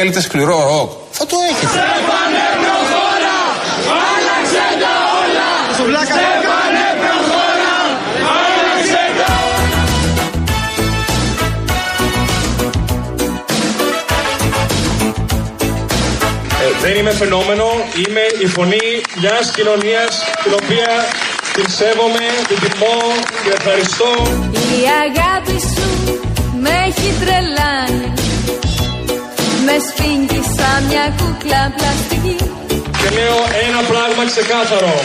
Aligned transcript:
θέλετε 0.00 0.20
σκληρό 0.20 0.58
ροκ, 0.70 0.90
θα 1.10 1.26
το 1.26 1.36
έχετε. 1.50 1.78
Δεν 16.80 16.96
είμαι 16.96 17.10
φαινόμενο, 17.10 17.64
είμαι 18.06 18.20
η 18.42 18.46
φωνή 18.46 18.76
μιας 19.20 19.50
κοινωνίας 19.50 20.24
την 20.42 20.52
οποία 20.62 20.88
την 21.54 21.68
σέβομαι, 21.68 22.26
την 22.48 22.58
τιμώ 22.60 22.96
και 23.44 23.50
ευχαριστώ. 23.56 24.10
Η 24.52 24.84
αγάπη 25.06 25.60
σου 25.60 26.20
με 26.60 26.70
έχει 26.86 27.14
τρελάνει 27.20 28.27
Με 29.68 29.76
σφίγγει 29.86 30.40
σαν 30.56 30.80
μια 30.88 31.06
κούκλα 31.18 31.62
πλαστική 31.76 32.36
Και 33.00 33.08
λέω 33.16 33.38
ένα 33.66 33.80
πράγμα 33.90 34.22
ξεκάθαρο. 34.32 34.96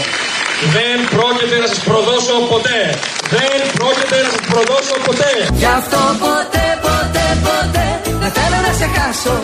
Δεν 0.75 0.97
πρόκειται 1.13 1.57
να 1.63 1.67
σας 1.71 1.81
προδώσω 1.89 2.35
ποτέ. 2.53 2.79
Δεν 3.33 3.59
πρόκειται 3.77 4.17
να 4.25 4.29
σας 4.33 4.43
προδώσω 4.51 4.95
ποτέ. 5.07 5.33
Γι' 5.61 5.71
αυτό 5.79 6.01
ποτέ, 6.25 6.67
ποτέ, 6.87 7.27
ποτέ 7.47 7.87
δεν 8.21 8.31
θέλω 8.37 8.59
να 8.67 8.73
σε 8.79 8.87
χάσω 8.95 9.35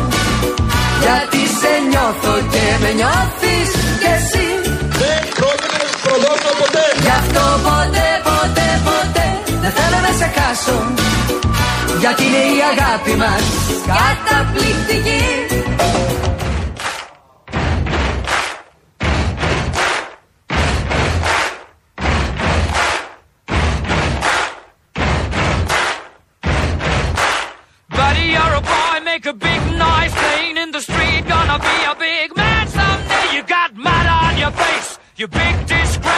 Γιατί 1.03 1.41
σε 1.59 1.71
νιώθω 1.89 2.33
και 2.53 2.65
με 2.81 2.91
νιώθεις 2.99 3.69
κι 4.01 4.09
εσύ 4.17 4.48
σε 10.18 10.32
χάσω 10.36 10.92
Γιατί 12.00 12.24
είναι 12.24 12.36
η 12.36 12.60
αγάπη 12.72 13.14
μας 13.16 13.42
καταπληκτική 13.86 15.22
Buddy, 27.96 28.26
you're 28.34 28.54
a 28.60 28.64
boy, 28.72 28.96
make 29.04 29.26
a 29.26 29.32
big 29.32 29.62
noise 29.86 30.12
playing 30.20 30.56
in 30.62 30.68
the 30.76 30.82
street. 30.88 31.22
Gonna 31.32 31.58
be 31.70 31.76
a 31.92 31.94
big 32.08 32.28
man 32.36 32.64
someday. 32.78 33.26
You 33.36 33.42
got 33.56 33.68
mud 33.86 34.06
on 34.22 34.32
your 34.42 34.52
face, 34.62 34.90
you 35.18 35.26
big 35.28 35.54
disgrace. 35.66 36.17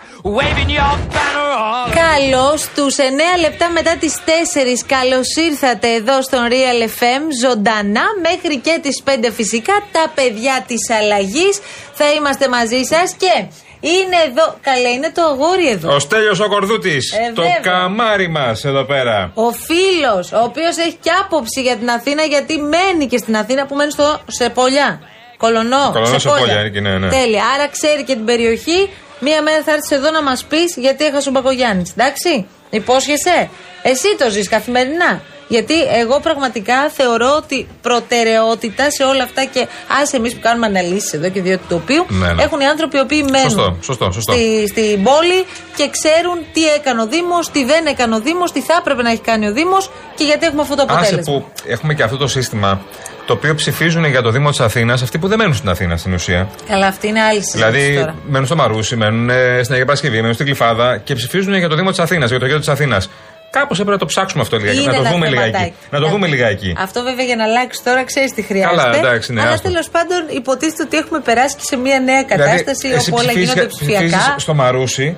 waving 0.23 0.69
your 0.69 0.95
banner 1.15 1.49
all 1.57 1.91
Καλώς 2.05 2.67
τους 2.75 2.95
9 2.97 3.01
λεπτά 3.41 3.69
μετά 3.69 3.95
τις 3.99 4.13
4. 4.25 4.83
Καλώς 4.87 5.35
ήρθατε 5.35 5.87
εδώ 5.93 6.21
στον 6.21 6.39
Real 6.49 6.83
FM 6.99 7.21
ζωντανά 7.43 8.05
μέχρι 8.21 8.57
και 8.57 8.79
τις 8.81 9.03
5 9.05 9.31
φυσικά. 9.31 9.73
Τα 9.91 10.11
παιδιά 10.15 10.63
της 10.67 10.89
αλλαγής 10.89 11.59
θα 11.93 12.11
είμαστε 12.11 12.47
μαζί 12.49 12.81
σας 12.83 13.13
και 13.13 13.33
είναι 13.79 14.17
εδώ. 14.27 14.55
Καλά, 14.61 14.89
είναι 14.89 15.11
το 15.15 15.21
αγόρι 15.21 15.69
εδώ. 15.69 15.95
Ο 15.95 15.99
Στέλιος 15.99 16.39
ο 16.39 16.47
Κορδούτης, 16.47 17.11
Ε, 17.11 17.31
το 17.33 17.41
βέβαια. 17.41 17.59
καμάρι 17.61 18.27
μας 18.29 18.65
εδώ 18.65 18.83
πέρα. 18.83 19.31
Ο 19.33 19.51
φίλος, 19.51 20.31
ο 20.31 20.39
οποίος 20.43 20.77
έχει 20.77 20.97
και 21.01 21.11
άποψη 21.21 21.61
για 21.61 21.75
την 21.75 21.89
Αθήνα, 21.89 22.23
γιατί 22.23 22.57
μένει 22.57 23.07
και 23.07 23.17
στην 23.17 23.37
Αθήνα 23.37 23.65
που 23.65 23.75
μένει 23.75 23.91
στο 23.91 24.19
Σεπολιά. 24.27 24.99
Κολονό. 25.37 25.89
Κολονό, 25.93 26.19
Σεπόλια, 26.19 26.59
είναι 26.59 26.69
και 26.69 26.79
ναι, 26.79 26.97
ναι. 26.97 27.09
Τέλεια. 27.09 27.43
Άρα 27.55 27.67
ξέρει 27.67 28.03
και 28.03 28.13
την 28.13 28.25
περιοχή. 28.25 28.89
Μία 29.21 29.41
μέρα 29.41 29.61
θα 29.65 29.71
έρθεις 29.71 29.91
εδώ 29.91 30.11
να 30.11 30.21
μας 30.23 30.43
πεις 30.43 30.75
γιατί 30.77 31.05
έχασε 31.05 31.29
ο 31.29 31.31
Μπακογιάννη. 31.31 31.83
Εντάξει; 31.97 32.45
Υπόσχεσαι; 32.69 33.49
Εσύ 33.81 34.15
το 34.17 34.29
ζεις 34.29 34.49
καθημερινά. 34.49 35.21
Γιατί 35.47 35.73
εγώ 36.01 36.19
πραγματικά 36.19 36.89
θεωρώ 36.89 37.33
ότι 37.37 37.67
προτεραιότητα 37.81 38.89
σε 38.91 39.03
όλα 39.03 39.23
αυτά 39.23 39.43
και 39.45 39.67
ας 40.01 40.13
εμείς 40.13 40.33
που 40.33 40.39
κάνουμε 40.41 40.65
αναλύσεις 40.65 41.13
εδώ 41.13 41.29
και 41.29 41.41
διότι 41.41 41.63
το 41.69 41.75
οποίο 41.75 42.05
Ναι, 42.09 42.33
ναι. 42.33 42.43
έχουν 42.43 42.59
οι 42.59 42.65
άνθρωποι 42.65 42.97
οι 42.97 42.99
οποίοι 42.99 43.25
μένουν 43.31 43.49
Σωστό, 43.49 43.77
σωστό, 43.81 44.11
σωστό. 44.11 44.31
Στη, 44.31 44.67
στην 44.67 45.03
πόλη 45.03 45.45
και 45.75 45.89
ξέρουν 45.89 46.37
τι 46.53 46.65
έκανε 46.67 47.01
ο 47.01 47.07
Δήμος, 47.07 47.49
τι 47.51 47.65
δεν 47.65 47.85
έκανε 47.85 48.15
ο 48.15 48.19
Δήμος, 48.19 48.51
τι 48.51 48.61
θα 48.61 48.75
έπρεπε 48.79 49.01
να 49.01 49.11
έχει 49.11 49.21
κάνει 49.21 49.47
ο 49.47 49.53
Δήμος 49.53 49.91
και 50.15 50.23
γιατί 50.23 50.45
έχουμε 50.45 50.61
αυτό 50.61 50.75
το 50.75 50.81
Άσε 50.87 50.93
αποτέλεσμα. 50.93 51.33
που 51.33 51.45
έχουμε 51.65 51.93
και 51.93 52.03
αυτό 52.03 52.17
το 52.17 52.27
σύστημα 52.27 52.81
το 53.31 53.37
οποίο 53.37 53.55
ψηφίζουν 53.55 54.05
για 54.05 54.21
το 54.21 54.29
Δήμο 54.31 54.49
της 54.49 54.59
Αθήνας 54.59 55.01
αυτοί 55.01 55.17
που 55.17 55.27
δεν 55.27 55.37
μένουν 55.37 55.53
στην 55.55 55.69
Αθήνα 55.69 55.97
στην 55.97 56.13
ουσία. 56.13 56.49
Καλά, 56.67 56.87
αυτή 56.87 57.07
είναι 57.07 57.21
άλλη 57.21 57.43
συζήτηση 57.43 57.71
Δηλαδή 57.71 57.95
τώρα. 57.95 58.15
μένουν 58.27 58.45
στο 58.45 58.55
Μαρούσι, 58.55 58.95
μένουν 58.95 59.29
ε, 59.29 59.59
στην 59.61 59.73
Αγία 59.73 59.85
Παρασκευή, 59.85 60.15
μένουν 60.19 60.33
στην 60.33 60.45
Κλειφάδα 60.45 60.97
και 60.97 61.15
ψηφίζουν 61.15 61.53
για 61.53 61.69
το 61.69 61.75
Δήμο 61.75 61.89
της 61.89 61.99
Αθήνας, 61.99 62.29
για 62.29 62.39
το 62.39 62.45
γιο 62.45 62.59
της 62.59 62.67
Αθήνας. 62.67 63.09
Κάπως 63.51 63.77
έπρεπε 63.77 63.91
να 63.91 63.97
το 63.97 64.05
ψάξουμε 64.05 64.41
αυτό 64.41 64.57
λιγάκι. 64.57 64.77
Είναι 64.77 64.85
να 64.87 64.93
το 64.93 64.99
ένα 65.01 65.09
δούμε 65.11 65.25
θεματάκι. 65.27 65.51
λιγάκι. 65.51 65.73
Να 65.89 65.99
το 65.99 66.07
δούμε 66.09 66.27
λιγάκι. 66.27 66.75
Αυτό 66.77 67.03
βέβαια 67.03 67.25
για 67.25 67.35
να 67.35 67.43
αλλάξει 67.43 67.83
τώρα 67.83 68.03
ξέρεις 68.05 68.33
τι 68.33 68.41
χρειάζεται. 68.41 68.81
Καλά, 68.81 68.95
εντάξει, 68.97 69.33
ναι, 69.33 69.41
Αλλά 69.41 69.51
άστο. 69.51 69.67
τέλος 69.69 69.89
πάντων 69.89 70.17
υποτίθεται 70.35 70.83
ότι 70.83 70.97
έχουμε 70.97 71.19
περάσει 71.19 71.55
και 71.55 71.61
σε 71.65 71.75
μια 71.75 71.99
νέα 71.99 72.23
κατάσταση 72.23 72.87
Δηλαδή, 72.87 72.95
εσύ 72.99 73.09
όπου 73.09 73.17
όλα 73.21 73.27
ψηφίζεις- 73.27 73.53
γίνονται 73.53 73.67
ψηφίζεις 73.73 73.97
ψηφιακά. 74.01 74.35
στο 74.39 74.53
Μαρούσι 74.53 75.17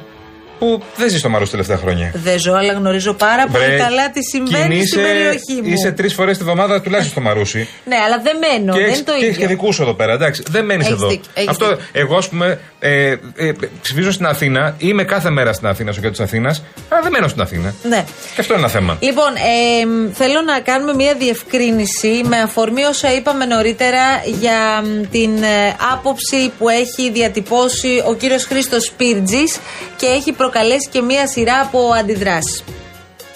που 0.64 0.82
δεν 0.96 1.10
ζεις 1.10 1.20
στο 1.20 1.30
Μαρούσι 1.30 1.52
τελευταία 1.52 1.78
χρόνια. 1.78 2.12
Δεν 2.16 2.40
ζω, 2.40 2.54
αλλά 2.54 2.74
γνωρίζω 2.74 3.14
πάρα 3.14 3.48
πολύ 3.48 3.64
Βρε, 3.66 3.78
καλά 3.78 4.10
τι 4.12 4.24
συμβαίνει 4.24 4.64
κινείσαι- 4.64 4.88
στην 4.88 5.02
περιοχή 5.02 5.54
μου. 5.64 5.74
Είσαι 5.74 5.92
τρεις 5.92 6.14
φορές 6.14 6.38
τη 6.38 6.44
βδομάδα 6.44 6.82
τουλάχιστον 6.82 7.12
στο 7.12 7.22
Μαρούσι. 7.30 7.68
Ναι, 7.86 7.96
αλλά 8.06 8.20
δεν 8.24 8.36
μένω. 8.38 8.74
Και 8.74 8.80
δεν 8.80 8.88
έχεις, 8.88 8.98
είναι 9.00 9.06
το 9.12 9.18
και 9.18 9.26
έχεις 9.26 9.38
και 9.38 9.44
ίδιο. 9.44 9.56
δικούς 9.56 9.76
σου 9.76 9.82
εδώ 9.82 9.94
πέρα, 9.94 10.14
εντάξει. 10.14 10.44
Δεν 10.50 10.66
μένεις 10.66 10.86
Έχεις 10.86 10.98
εδώ. 10.98 11.08
δίκιο, 11.08 11.32
έχεις 11.34 11.50
Αυτό, 11.50 11.68
δίκιο. 11.68 11.84
εγώ, 11.92 12.16
ας 12.18 12.30
πούμε, 12.30 12.60
ε, 12.80 13.10
ε, 13.36 13.52
ψηφίζω 13.82 14.12
στην 14.12 14.26
Αθήνα, 14.26 14.76
είμαι 14.78 15.04
κάθε 15.04 15.30
μέρα 15.30 15.54
στην 15.54 15.68
Αθήνα, 15.68 15.92
στο 15.92 16.02
κέντρο 16.02 16.16
της 16.16 16.26
Αθήνας, 16.26 16.64
αλλά 16.90 17.02
δεν 17.02 17.12
μένω 17.12 17.28
στην 17.28 17.42
Αθήνα. 17.42 17.74
Ναι. 17.84 18.06
Και 18.36 18.42
αυτό 18.42 18.54
είναι 18.54 18.62
ένα 18.62 18.72
θέμα. 18.72 18.98
Λοιπόν, 19.00 19.32
ε, 19.36 20.12
θέλω 20.14 20.42
να 20.42 20.60
κάνουμε 20.60 20.94
μια 20.94 21.14
διευκρίνηση 21.14 22.22
με 22.26 22.38
αφορμή 22.38 22.84
όσα 22.84 23.14
είπαμε 23.16 23.46
νωρίτερα 23.46 24.02
για 24.40 24.82
μ, 24.84 25.02
την 25.12 25.44
ε, 25.44 25.76
άποψη 25.94 26.52
που 26.58 26.70
έχει 26.70 27.12
διατυπώσει 27.12 28.04
ο 28.08 28.14
κύριος 28.16 28.44
Χρήστος 28.46 28.84
Σπίρτζης 28.84 29.58
και 29.96 30.06
έχει 30.06 30.32
προκαλέσει 30.32 30.52
και 30.92 31.02
μια 31.02 31.28
σειρά 31.28 31.60
από 31.60 31.80
αντιδράσεις. 32.00 32.64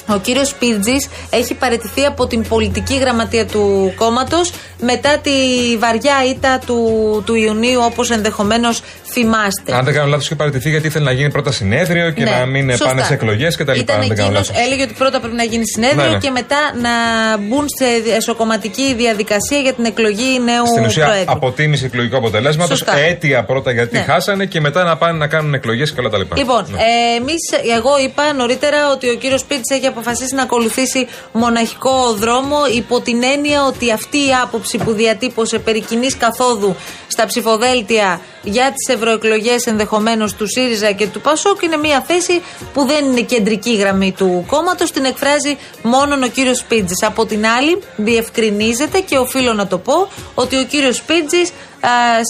Ο 0.09 0.17
κύριος 0.17 0.47
Σπίρτζη 0.47 0.95
έχει 1.29 1.53
παραιτηθεί 1.53 2.05
από 2.05 2.27
την 2.27 2.47
πολιτική 2.47 2.97
γραμματεία 2.97 3.45
του 3.45 3.93
κόμματος 3.95 4.51
μετά 4.81 5.17
τη 5.17 5.31
βαριά 5.79 6.15
ήττα 6.29 6.59
του, 6.65 6.79
του 7.25 7.35
Ιουνίου, 7.35 7.79
όπως 7.83 8.09
ενδεχομένως 8.11 8.81
θυμάστε. 9.11 9.73
Αν 9.75 9.85
δεν 9.85 9.93
κάνω 9.93 10.07
λάθος, 10.07 10.25
είχε 10.25 10.35
παραιτηθεί 10.35 10.69
γιατί 10.69 10.87
ήθελε 10.87 11.05
να 11.05 11.11
γίνει 11.11 11.31
πρώτα 11.31 11.51
συνέδριο 11.51 12.11
και 12.11 12.23
να 12.23 12.45
μην 12.45 12.65
Ναι, 12.65 12.71
σωστά. 12.71 12.85
πάνε 12.87 13.03
σε 13.03 13.13
εκλογές 13.13 13.55
κτλ. 13.55 13.79
Ήταν 13.79 13.95
Αν 14.01 14.07
δεν 14.07 14.17
κάνω 14.17 14.21
εκείνος, 14.29 14.49
λάθος. 14.49 14.65
έλεγε 14.65 14.83
ότι 14.83 14.93
πρώτα 14.93 15.19
πρέπει 15.19 15.35
να 15.35 15.43
γίνει 15.43 15.63
συνέδριο 15.67 16.03
Ναι, 16.03 16.09
ναι. 16.09 16.17
και 16.17 16.29
μετά 16.29 16.57
να 16.81 16.89
μπουν 17.37 17.65
σε 17.79 17.85
εσωκομματική 18.15 18.93
διαδικασία 18.97 19.59
για 19.59 19.73
την 19.73 19.85
εκλογή 19.85 20.39
νέου 20.45 20.65
Στην 20.67 20.85
ουσία, 20.85 21.05
Προέδρου. 21.05 21.31
αποτίμηση 21.31 21.85
εκλογικού 21.85 22.17
αποτελέσματος, 22.17 22.77
Σωστά. 22.77 22.97
αίτια 22.97 23.43
πρώτα 23.43 23.71
γιατί 23.71 23.97
Ναι. 23.97 24.03
χάσανε 24.03 24.45
και 24.45 24.59
μετά 24.59 24.83
να 24.83 24.97
πάνε 24.97 25.17
να 25.17 25.27
κάνουν 25.27 25.53
εκλογές 25.53 25.91
και 25.93 25.99
όλα 25.99 26.09
τα 26.09 26.17
λοιπά. 26.17 26.35
Λοιπόν, 26.37 26.65
Ναι. 26.69 26.77
ε, 26.77 27.15
εμείς, 27.19 27.41
εγώ 27.77 27.91
είπα 28.05 28.33
νωρίτερα 28.33 28.91
ότι 28.91 29.09
ο 29.09 29.15
κύριος 29.15 29.43
Πίτση 29.45 29.75
έχει 29.75 29.85
αποφασίσει 29.85 30.35
να 30.35 30.41
ακολουθήσει 30.41 31.07
μοναχικό 31.31 32.13
δρόμο 32.13 32.57
υπό 32.75 33.01
την 33.01 33.23
έννοια 33.33 33.65
ότι 33.65 33.91
αυτή 33.91 34.17
η 34.17 34.31
άποψη 34.43 34.66
που 34.77 34.91
διατύπωσε 34.91 35.59
περί 35.59 35.81
κοινής 35.81 36.17
καθόδου 36.17 36.75
στα 37.07 37.25
ψηφοδέλτια 37.25 38.21
για 38.43 38.73
τις 38.75 38.95
ευρωεκλογές 38.95 39.65
ενδεχομένως 39.65 40.33
του 40.33 40.47
ΣΥΡΙΖΑ 40.47 40.91
και 40.91 41.07
του 41.07 41.21
ΠΑΣΟΚ 41.21 41.61
είναι 41.61 41.77
μια 41.77 42.03
θέση 42.07 42.41
που 42.73 42.85
δεν 42.85 43.05
είναι 43.05 43.21
κεντρική 43.21 43.75
γραμμή 43.75 44.11
του 44.11 44.45
κόμματος, 44.47 44.91
την 44.91 45.05
εκφράζει 45.05 45.57
μόνο 45.81 46.15
ο 46.25 46.27
κύριος 46.27 46.63
Πίτση. 46.63 47.05
Από 47.05 47.25
την 47.25 47.45
άλλη, 47.45 47.81
διευκρινίζεται 47.95 48.99
και 48.99 49.17
οφείλω 49.17 49.53
να 49.53 49.67
το 49.67 49.77
πω 49.77 50.07
ότι 50.35 50.57
ο 50.59 50.63
κύριος 50.63 51.01
Πίτση 51.01 51.51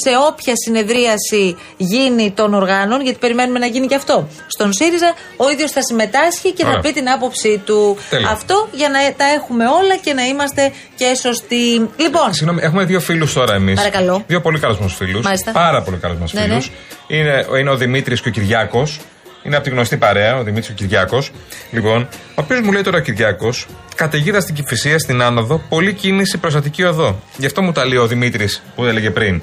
σε 0.04 0.12
όποια 0.28 0.54
συνεδρίαση 0.66 1.58
γίνει 1.78 2.32
των 2.32 2.54
οργάνων, 2.54 3.02
γιατί 3.02 3.18
περιμένουμε 3.20 3.60
να 3.60 3.66
γίνει 3.66 3.88
και 3.88 3.96
αυτό 3.96 4.28
στον 4.48 4.74
ΣΥΡΙΖΑ, 4.74 5.14
ο 5.38 5.50
ίδιος 5.50 5.72
θα 5.72 5.82
συμμετάσχει 5.84 6.52
και 6.52 6.64
θα 6.64 6.70
Ωραία. 6.70 6.82
πει 6.82 6.92
την 6.94 7.10
άποψή 7.10 7.62
του. 7.66 7.98
Τέλεια. 8.10 8.30
Αυτό 8.30 8.68
για 8.72 8.90
να 8.90 9.00
τα 9.18 9.26
έχουμε 9.26 9.66
όλα 9.66 9.96
και 9.98 10.14
να 10.14 10.24
είμαστε 10.24 10.72
και 10.96 11.16
σωστοί. 11.22 11.90
Λοιπόν, 11.98 12.34
Συγγνώμη, 12.34 12.60
έχουμε 12.64 12.84
δύο 12.84 13.00
φίλους 13.00 13.34
τώρα 13.34 13.54
εμείς. 13.54 13.76
Παρακαλώ. 13.76 14.24
Δύο 14.28 14.42
πολύ 14.42 14.60
καλούς 14.60 14.80
μας 14.80 14.94
φίλους. 14.94 15.26
Μάλιστα. 15.26 15.52
Πάρα 15.52 15.82
πολύ 15.82 15.98
καλούς 15.98 16.18
μας 16.20 16.34
Ναι, 16.34 16.42
φίλους. 16.42 16.70
ναι. 17.08 17.18
Είναι, 17.18 17.46
είναι 17.60 17.70
ο 17.70 17.76
Δημήτρης 17.76 18.22
και 18.22 18.30
ο 18.30 18.32
Κυριάκος. 18.32 19.00
Είναι 19.48 19.56
από 19.56 19.66
τη 19.66 19.70
γνωστή 19.72 19.98
παρέα, 19.98 20.38
ο 20.38 20.44
Δημήτρης 20.44 20.68
και 20.68 20.72
ο 20.74 20.76
Κυριάκος. 20.76 21.32
Λοιπόν, 21.72 22.02
ο 22.12 22.42
οποίος 22.42 22.62
μου 22.62 22.72
λέει 22.72 22.82
τώρα 22.82 22.98
ο 22.98 23.00
Κυριάκος, 23.00 23.66
καταιγίδα 23.96 24.40
στην 24.40 24.56
Κυφυσία 24.56 25.00
στην 25.00 25.22
άνοδο, 25.22 25.62
πολλή 25.70 25.94
κίνηση 25.94 26.38
προς 26.38 26.56
Αττική 26.56 26.84
οδό. 26.84 27.20
Γι' 27.38 27.46
αυτό 27.46 27.62
μου 27.62 27.72
τα 27.72 27.86
λέει 27.86 27.98
ο 27.98 28.08
Δημήτρης 28.08 28.64
που 28.76 28.86
έλεγε 28.86 29.10
πριν. 29.12 29.42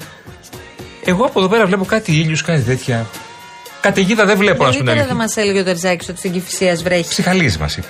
Εγώ 1.05 1.25
από 1.25 1.39
εδώ 1.39 1.49
πέρα 1.49 1.65
βλέπω 1.65 1.85
κάτι 1.85 2.11
ήλιους, 2.11 2.41
κάτι 2.41 2.61
τέτοια. 2.61 3.05
Καταιγίδα 3.81 4.25
δεν 4.25 4.37
βλέπω 4.37 4.65
να 4.65 4.71
σου 4.71 4.77
Νωρίτερα 4.77 5.01
πει. 5.01 5.07
δεν 5.07 5.17
μας 5.17 5.37
έλεγε 5.37 5.59
ο 5.59 5.63
Τερζάκης 5.63 6.09
ότι 6.09 6.17
στην 6.17 6.31
Κυφυσία 6.31 6.75
βρέχει. 6.75 7.09
Ψυχαλίζει 7.09 7.57
μας 7.59 7.77
είπε. 7.77 7.87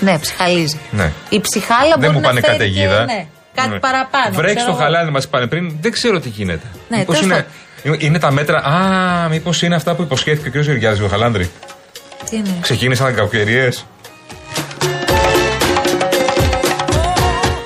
Ναι, 0.00 0.18
ψυχαλίζει. 0.18 0.78
Ναι. 0.90 1.12
Η 1.28 1.40
ψυχάλα 1.40 1.88
Δεν 1.90 1.98
μπορεί 1.98 2.12
μου 2.12 2.20
να 2.20 2.26
πάνε 2.26 2.40
φέρει 2.40 2.52
καταιγίδα. 2.52 2.98
Και, 3.06 3.12
ναι, 3.12 3.26
κάτι 3.54 3.68
Ναι. 3.68 3.78
παραπάνω. 3.78 4.34
Βρέχει 4.34 4.54
ξέρω 4.54 4.70
στο 4.72 4.76
εγώ. 4.76 4.80
χαλάδι 4.84 5.10
μας 5.10 5.24
είπανε 5.24 5.46
πριν, 5.46 5.76
δεν 5.80 5.92
ξέρω 5.92 6.20
τι 6.20 6.28
γίνεται. 6.28 6.66
Ναι, 6.88 6.96
Μήπως 6.98 7.18
τέλος 7.18 7.30
είναι, 7.36 7.46
είναι 7.98 8.18
τα 8.18 8.30
μέτρα. 8.30 8.58
Α, 8.58 9.28
μήπως 9.28 9.62
είναι 9.62 9.74
αυτά 9.74 9.94
που 9.94 10.02
υποσχέθηκε 10.02 10.58
ο 10.58 10.60
κ. 10.60 10.64
Γεωργιάδης 10.64 11.00
ο 11.00 11.08
Χαλάνδρη. 11.08 11.50
Τι 12.30 12.36
είναι; 12.36 12.56
Ξεκίνησαν 12.60 13.14
κακοκαιρίες. 13.14 13.84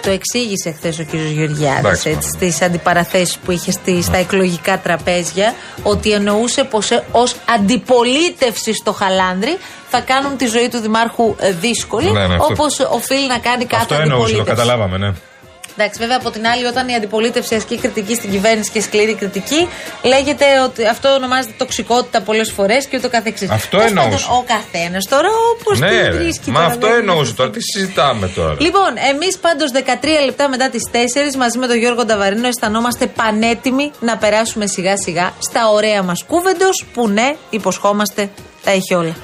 Το 0.03 0.11
εξήγησε 0.11 0.73
χθες 0.73 0.99
ο 0.99 1.05
κ. 1.05 1.15
Γεωργιάδης 1.15 1.79
Εντάξει, 2.07 2.19
στις 2.23 2.62
αντιπαραθέσεις 2.62 3.39
που 3.39 3.51
είχε 3.51 3.71
στη, 3.71 4.03
στα 4.03 4.17
εκλογικά 4.17 4.79
τραπέζια 4.79 5.55
ότι 5.83 6.12
εννοούσε 6.12 6.65
πως 6.65 6.89
ως 7.12 7.37
αντιπολίτευση 7.59 8.75
στο 8.75 8.93
Χαλάνδρη 8.93 9.59
θα 9.89 10.01
κάνουν 10.01 10.37
τη 10.37 10.47
ζωή 10.47 10.69
του 10.69 10.79
Δημάρχου 10.79 11.35
ε, 11.39 11.53
δύσκολη. 11.53 12.11
Ναι, 12.11 12.27
ναι, 12.27 12.35
αυτό- 12.35 12.47
Όπως 12.51 12.79
οφείλει 12.91 13.27
να 13.27 13.39
κάνει 13.39 13.65
κάθε 13.65 13.83
Αυτό 13.83 13.95
εννοούσε, 13.95 14.17
το 14.17 14.23
αντιπολίτευση. 14.25 14.51
καταλάβαμε, 14.67 14.99
ναι. 14.99 15.12
Εντάξει, 15.77 15.99
βέβαια 16.01 16.17
από 16.17 16.31
την 16.31 16.47
άλλη, 16.47 16.65
όταν 16.65 16.89
η 16.89 16.95
αντιπολίτευση 16.95 17.55
ασκεί 17.55 17.79
κριτική 17.79 18.15
στην 18.15 18.31
κυβέρνηση 18.31 18.71
και 18.71 18.81
σκληρή 18.81 19.15
κριτική, 19.15 19.69
λέγεται 20.03 20.45
ότι 20.65 20.87
αυτό 20.87 21.09
ονομάζεται 21.15 21.55
τοξικότητα 21.59 22.21
πολλές 22.21 22.51
φορές 22.53 22.87
και 22.87 22.97
ούτω 22.97 23.09
καθεξής. 23.11 23.51
Αυτό 23.51 23.77
Τέλος 23.77 23.87
εννοούσε. 23.93 24.27
πάντων, 24.27 24.39
Ο 24.39 24.45
καθένας 24.47 25.05
τώρα 25.09 25.29
όπως 25.53 25.79
Ναι, 25.79 25.89
την 25.89 25.99
ρε. 25.99 26.11
βρίσκει. 26.11 26.51
μα 26.51 26.61
τώρα, 26.61 26.73
αυτό 26.73 26.87
δεν- 26.87 26.97
εννοούσε 26.99 27.35
τώρα. 27.35 27.51
Τι 27.51 27.61
συζητάμε 27.63 28.29
τώρα; 28.29 28.55
Λοιπόν, 28.59 28.93
εμείς 29.13 29.39
πάντως 29.39 29.71
13 29.71 30.25
λεπτά 30.25 30.49
μετά 30.49 30.71
τις 30.71 30.83
4 30.91 31.37
μαζί 31.37 31.59
με 31.59 31.67
τον 31.67 31.77
Γιώργο 31.77 32.05
Νταβαρίνο 32.05 32.47
αισθανόμαστε 32.47 33.07
πανέτοιμοι 33.07 33.91
να 34.01 34.17
περάσουμε 34.17 34.67
σιγά 34.67 34.97
σιγά 34.97 35.33
στα 35.39 35.69
ωραία 35.71 36.03
μας 36.03 36.25
κούβεντος 36.27 36.85
που 36.95 37.09
ναι, 37.09 37.35
υποσχόμαστε, 37.51 38.31
τα 38.65 38.71
έχει 38.71 38.95
όλα. 38.95 39.15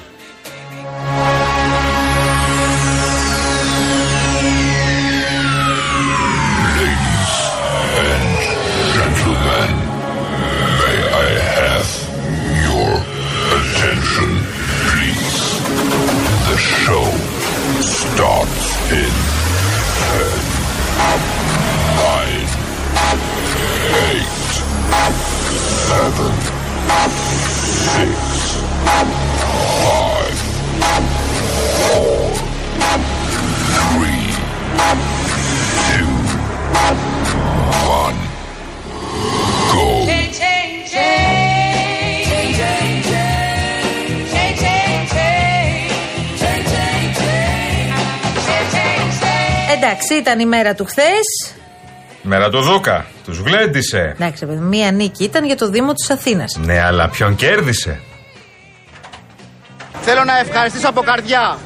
Starts 18.17 18.65
in 18.89 18.97
10, 18.97 20.41
9, 22.01 22.49
8, 23.93 24.25
7, 25.85 26.33
6, 29.13 29.26
ήταν 50.13 50.39
η 50.39 50.45
μέρα 50.45 50.73
του 50.75 50.85
χθες. 50.85 51.55
Μέρα 52.21 52.49
του 52.49 52.61
Δούκα. 52.61 53.05
Τους 53.25 53.37
γλέντισε. 53.39 54.13
Εντάξει, 54.15 54.45
παιδί, 54.45 54.59
μία 54.59 54.91
νίκη 54.91 55.23
ήταν 55.23 55.45
για 55.45 55.55
το 55.55 55.69
Δήμο 55.69 55.93
της 55.93 56.09
Αθήνας. 56.09 56.57
Ναι, 56.59 56.81
αλλά 56.81 57.09
ποιον 57.09 57.35
κέρδισε; 57.35 57.99
Θέλω 60.01 60.23
να 60.23 60.37
ευχαριστήσω 60.37 60.89
από 60.89 61.01
καρδιά 61.01 61.57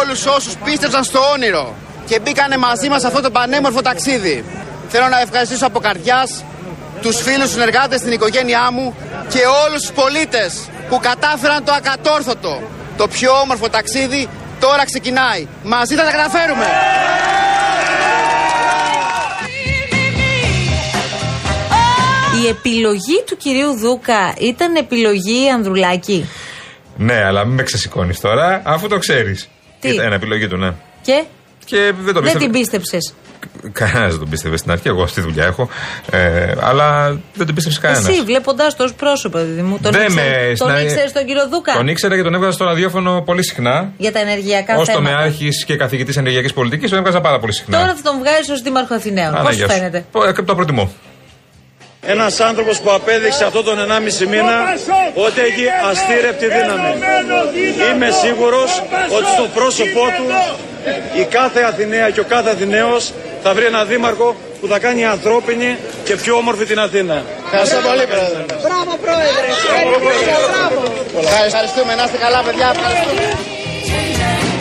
όλους 0.00 0.26
όσους 0.26 0.54
πίστεψαν 0.64 1.04
στο 1.04 1.20
όνειρο 1.34 1.74
και 2.06 2.20
μπήκανε 2.20 2.56
μαζί 2.56 2.88
μας 2.88 3.00
σε 3.00 3.06
αυτό 3.06 3.20
το 3.20 3.30
πανέμορφο 3.30 3.80
ταξίδι. 3.80 4.44
Θέλω 4.88 5.08
να 5.08 5.20
ευχαριστήσω 5.20 5.66
από 5.66 5.80
καρδιάς 5.80 6.44
τους 7.00 7.16
φίλους 7.22 7.50
συνεργάτες 7.50 8.00
στην 8.00 8.12
οικογένειά 8.12 8.70
μου 8.72 8.94
και 9.28 9.38
όλους 9.66 9.80
τους 9.80 9.92
πολίτες 9.92 10.68
που 10.88 10.98
κατάφεραν 10.98 11.64
το 11.64 11.72
ακατόρθωτο. 11.72 12.62
Το 12.96 13.08
πιο 13.08 13.32
όμορφο 13.32 13.68
ταξίδι 13.68 14.28
τώρα 14.60 14.84
ξεκινάει. 14.84 15.46
Μαζί 15.62 15.94
θα 15.94 16.04
τα 16.04 16.10
καταφέρουμε. 16.10 16.66
Η 22.44 22.48
επιλογή 22.48 23.22
του 23.26 23.36
κυρίου 23.36 23.76
Δούκα 23.78 24.34
ήταν 24.40 24.74
επιλογή 24.76 25.50
Ανδρουλάκη; 25.54 26.28
Ναι, 26.96 27.24
αλλά 27.24 27.44
μην 27.44 27.54
με 27.54 27.62
ξεσηκώνεις 27.62 28.20
τώρα, 28.20 28.62
αφού 28.64 28.88
το 28.88 28.98
ξέρεις. 28.98 29.48
Τι; 29.80 29.88
Ήταν 29.88 30.12
επιλογή 30.12 30.48
του, 30.48 30.56
ναι. 30.56 30.72
Και; 31.02 31.24
Και 31.64 31.76
δεν 32.00 32.14
το 32.14 32.20
δεν 32.20 32.22
πίστευε. 32.22 32.44
την 32.44 32.50
πίστεψες; 32.52 33.14
Κανένας 33.72 34.10
δεν 34.10 34.18
τον 34.18 34.28
πίστευε 34.28 34.56
στην 34.56 34.70
αρχή. 34.70 34.88
Εγώ 34.88 35.02
αυτή 35.02 35.14
τη 35.14 35.26
δουλειά 35.26 35.44
έχω. 35.44 35.68
Ε, 36.10 36.52
αλλά 36.60 37.08
δεν 37.34 37.46
τον 37.46 37.54
πίστεψε 37.54 37.80
κανένας. 37.80 38.08
Εσύ, 38.08 38.22
βλέποντάς 38.22 38.76
το 38.76 38.84
ως 38.84 38.94
πρόσωπο, 38.94 39.38
παιδί 39.38 39.62
μου. 39.62 39.78
Τον 39.82 39.92
Δεν 39.92 40.02
ήξερε 40.02 40.48
με- 40.48 40.54
τον 40.56 40.68
στην- 40.70 40.82
ήξερες 40.84 41.12
τον 41.12 41.24
κύριο 41.26 41.48
Δούκα; 41.48 41.72
Τον 41.72 41.88
ήξερα 41.88 42.16
και 42.16 42.22
τον 42.22 42.34
έβγαζα 42.34 42.52
στο 42.52 42.64
ραδιόφωνο 42.64 43.22
πολύ 43.22 43.44
συχνά. 43.44 43.92
για 43.96 44.12
τα 44.12 44.18
ενεργειακά 44.18 44.72
Ω 44.76 44.84
θέματα. 44.84 44.92
τομεάρχη 44.92 45.48
και 45.66 45.76
καθηγητής 45.76 46.16
ενεργειακής 46.16 46.52
πολιτικής, 46.52 46.90
τον 46.90 46.98
έβγαζα 46.98 47.20
πάρα 47.20 47.38
πολύ 47.38 47.52
συχνά. 47.52 47.78
Τώρα 47.78 47.94
θα 47.94 48.02
τον 48.02 48.18
βγάζει 48.18 48.52
ως 48.52 48.60
Δήμαρχο 48.62 48.94
Αθηναίων. 48.94 49.34
Άνα, 49.34 49.42
Πώς 49.44 49.54
γεια 49.54 49.68
σου. 49.68 49.74
φαίνεται; 49.76 50.04
Πω, 50.12 50.24
ε, 50.24 50.32
Το 50.32 50.54
προτιμώ. 50.54 50.90
Ένας 52.02 52.40
άνθρωπος 52.40 52.80
που 52.80 52.90
απέδειξε 52.90 53.44
αυτό 53.44 53.62
τον 53.62 53.78
1,5 53.78 54.26
μήνα 54.26 54.76
ότι 55.14 55.40
έχει 55.40 55.66
αστήρευτη 55.90 56.46
δύναμη. 56.46 56.92
Είμαι 57.92 58.10
σίγουρος 58.10 58.82
ότι 59.16 59.26
στο 59.36 59.48
πρόσωπό 59.54 60.04
του 60.16 60.24
η 61.20 61.24
κάθε 61.24 61.60
Αθηναία 61.62 62.10
και 62.10 62.20
ο 62.20 62.24
κάθε 62.28 62.50
Αθηναίος 62.50 63.12
θα 63.42 63.54
βρει 63.54 63.64
ένα 63.64 63.84
δήμαρχο 63.84 64.36
που 64.60 64.66
θα 64.66 64.78
κάνει 64.78 65.04
ανθρώπινη 65.04 65.78
και 66.04 66.16
πιο 66.16 66.36
όμορφη 66.36 66.64
την 66.64 66.78
Αθήνα. 66.78 67.22
Ευχαριστώ 67.44 67.76
πολύ, 67.88 68.06
Πρόεδρε. 68.06 68.44
Μπράβο, 68.62 68.96
Πρόεδρε. 69.04 69.46
Ευχαριστούμε. 71.46 71.94
Να 71.94 72.04
είστε 72.04 72.16
καλά, 72.16 72.42
παιδιά. 72.42 72.72
Ευχαριστούμε. 72.76 73.59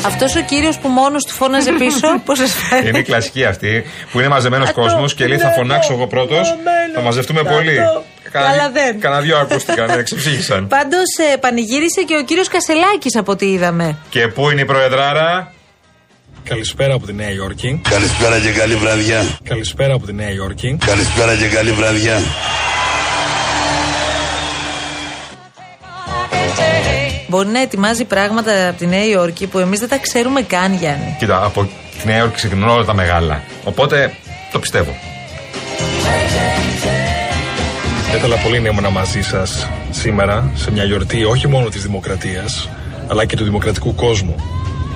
Αυτός 0.05 0.35
ο 0.35 0.41
κύριος 0.41 0.77
που 0.77 0.87
μόνος 0.87 1.23
του 1.25 1.33
φώναζε 1.33 1.71
πίσω, 1.71 2.07
πώς 2.25 2.37
σας 2.37 2.53
Είναι 2.71 2.79
η 2.79 2.81
φαίνεται. 2.83 3.01
κλασική 3.01 3.45
αυτή 3.45 3.83
που 4.11 4.19
είναι 4.19 4.27
μαζεμένος 4.27 4.69
Αυτό, 4.69 4.81
κόσμος 4.81 5.13
και 5.13 5.27
λέει 5.27 5.37
θα 5.37 5.47
ναι, 5.47 5.53
φωνάξω 5.53 5.93
εγώ 5.93 6.07
πρώτος. 6.07 6.47
κομμένο, 6.49 6.93
Θα 6.95 7.01
μαζευτούμε 7.01 7.39
αυτό. 7.39 7.53
πολύ. 7.53 7.77
Καλά 8.31 8.69
δεν. 8.73 8.99
Κανένα 8.99 9.21
δυο 9.21 9.37
ακούστηκαν, 9.37 9.87
ναι, 9.95 10.03
ξεψύχησαν. 10.03 10.67
Πάντω 10.67 10.97
πανηγύρισε 11.39 12.01
και 12.07 12.15
ο 12.15 12.23
κύριος 12.23 12.47
Κασελάκης 12.47 13.15
από 13.15 13.31
ό,τι 13.31 13.45
είδαμε. 13.51 13.97
Και 14.09 14.27
πού 14.27 14.49
είναι 14.49 14.61
η 14.61 14.65
Προεδράρα; 14.65 15.53
Καλησπέρα 16.43 16.93
από 16.93 17.05
τη 17.05 17.13
Νέα 17.13 17.29
Υόρκη. 17.31 17.81
Καλησπέρα 17.89 18.39
και 18.39 18.51
καλή 18.51 18.75
βραδιά. 18.75 19.23
Καλησπέρα 19.43 19.93
από 19.93 20.05
τη 20.05 20.13
Νέα 20.13 20.29
Υόρκη. 20.31 20.77
Καλησπέρα 20.85 21.35
και 21.35 21.47
καλή 21.47 21.71
βραδιά. 21.71 22.19
Μπορεί 27.29 27.47
να 27.47 27.61
ετοιμάζει 27.61 28.05
πράγματα 28.05 28.67
από 28.67 28.77
τη 28.77 28.87
Νέα 28.87 29.05
Υόρκη 29.05 29.47
που 29.47 29.59
εμείς 29.59 29.79
δεν 29.79 29.89
τα 29.89 29.97
ξέρουμε 29.97 30.41
καν, 30.41 30.73
Γιάννη. 30.73 31.15
Κοίτα, 31.19 31.43
από 31.45 31.69
τη 32.01 32.07
Νέα 32.07 32.17
Υόρκη 32.17 32.35
ξεκινούν 32.35 32.69
όλα 32.69 32.85
τα 32.85 32.93
μεγάλα. 32.93 33.43
Οπότε 33.63 34.13
το 34.51 34.59
πιστεύω. 34.59 34.95
Θα 38.11 38.17
ήθελα 38.17 38.35
πολύ 38.35 38.59
να 38.59 38.67
ήμουν 38.69 38.91
μαζί 38.91 39.21
σας 39.21 39.69
σήμερα 39.89 40.51
σε 40.55 40.71
μια 40.71 40.83
γιορτή 40.83 41.23
όχι 41.23 41.47
μόνο 41.47 41.69
της 41.69 41.81
δημοκρατίας, 41.81 42.69
αλλά 43.07 43.25
και 43.25 43.35
του 43.35 43.43
δημοκρατικού 43.43 43.95
κόσμου. 43.95 44.35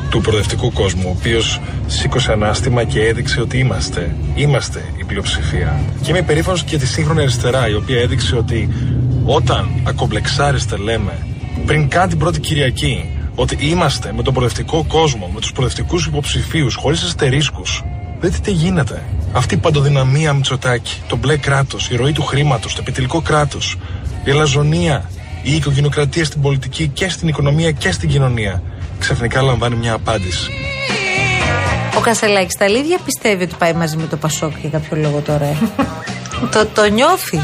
Του 0.09 0.21
προοδευτικού 0.21 0.71
κόσμου, 0.71 1.03
ο 1.07 1.15
οποίος 1.17 1.61
σήκωσε 1.87 2.31
ανάστημα 2.31 2.83
και 2.83 3.05
έδειξε 3.07 3.41
ότι 3.41 3.57
είμαστε. 3.57 4.15
Είμαστε 4.35 4.83
η 4.97 5.03
πλειοψηφία. 5.03 5.79
Και 6.01 6.09
είμαι 6.09 6.19
υπερήφανος 6.19 6.61
και 6.61 6.69
για 6.69 6.79
τη 6.79 6.87
σύγχρονη 6.87 7.21
αριστερά, 7.21 7.69
η 7.69 7.73
οποία 7.73 7.99
έδειξε 8.01 8.35
ότι 8.35 8.69
όταν 9.25 9.69
ακομπλεξάριστε, 9.83 10.77
λέμε, 10.77 11.13
πριν 11.65 11.87
καν 11.87 12.09
την 12.09 12.17
πρώτη 12.17 12.39
Κυριακή, 12.39 13.05
ότι 13.35 13.57
είμαστε 13.59 14.13
με 14.15 14.23
τον 14.23 14.33
προοδευτικό 14.33 14.85
κόσμο, 14.87 15.31
με 15.33 15.39
τους 15.39 15.51
προοδευτικούς 15.51 16.05
υποψηφίους, 16.05 16.75
χωρίς 16.75 17.03
αστερίσκους, 17.03 17.83
Δείτε 18.23 18.37
τι 18.43 18.51
γίνεται. 18.51 19.03
Αυτή 19.31 19.53
η 19.53 19.57
παντοδυναμία 19.57 20.33
Μητσοτάκη, 20.33 21.01
το 21.07 21.15
μπλε 21.15 21.37
κράτος, 21.37 21.89
η 21.89 21.95
ροή 21.95 22.11
του 22.11 22.21
χρήματος, 22.21 22.73
το 22.73 22.81
επιτελικό 22.81 23.21
κράτος, 23.21 23.77
η 24.23 24.31
αλαζονία, 24.31 25.09
η 25.41 25.55
οικογενειοκρατία 25.55 26.25
στην 26.25 26.41
πολιτική 26.41 26.87
και 26.87 27.09
στην 27.09 27.27
οικονομία 27.27 27.71
και 27.71 27.91
στην 27.91 28.09
κοινωνία, 28.09 28.63
ξαφνικά 28.99 29.41
λαμβάνει 29.41 29.75
μια 29.75 29.93
απάντηση. 29.93 30.51
Ο 31.97 31.99
Κασελάκης 31.99 32.55
τα 32.55 32.65
αλήθεια 32.65 32.99
πιστεύει 33.05 33.43
ότι 33.43 33.55
πάει 33.57 33.73
μαζί 33.73 33.97
με 33.97 34.07
το 34.07 34.17
Πασόκ 34.17 34.51
για 34.61 34.69
κάποιο 34.69 34.97
λόγο 34.97 35.19
τώρα. 35.19 35.45
ε; 35.45 35.57
το, 36.53 36.65
το 36.73 36.89
νιώθει. 36.89 37.39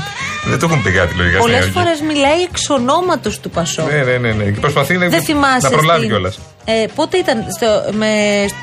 Δεν 0.45 0.59
το 0.59 0.65
έχουν 0.69 0.81
πει 0.83 0.91
κάτι 0.91 1.13
λογικά 1.15 1.37
στην 1.37 1.45
Πολλές 1.51 1.63
Νέα 1.63 1.71
φορές 1.73 1.99
Υόρκη. 1.99 2.15
μιλάει 2.15 2.41
εξ 2.51 2.69
ονόματος 2.69 3.39
του 3.39 3.49
Πασόκ. 3.49 3.91
Ναι, 3.91 3.97
ναι, 4.03 4.17
ναι, 4.17 4.31
ναι. 4.31 4.43
Και 4.43 4.59
προσπαθεί 4.59 4.97
να, 4.97 5.07
Δεν 5.07 5.21
θυμάσαι. 5.23 5.67
να 5.67 5.69
προλάβει 5.69 5.99
στην- 5.99 6.09
κιόλας. 6.11 6.39
Ε, 6.65 6.85
πότε 6.95 7.17
ήταν 7.17 7.45
στο, 7.57 7.67
με, 7.97 8.07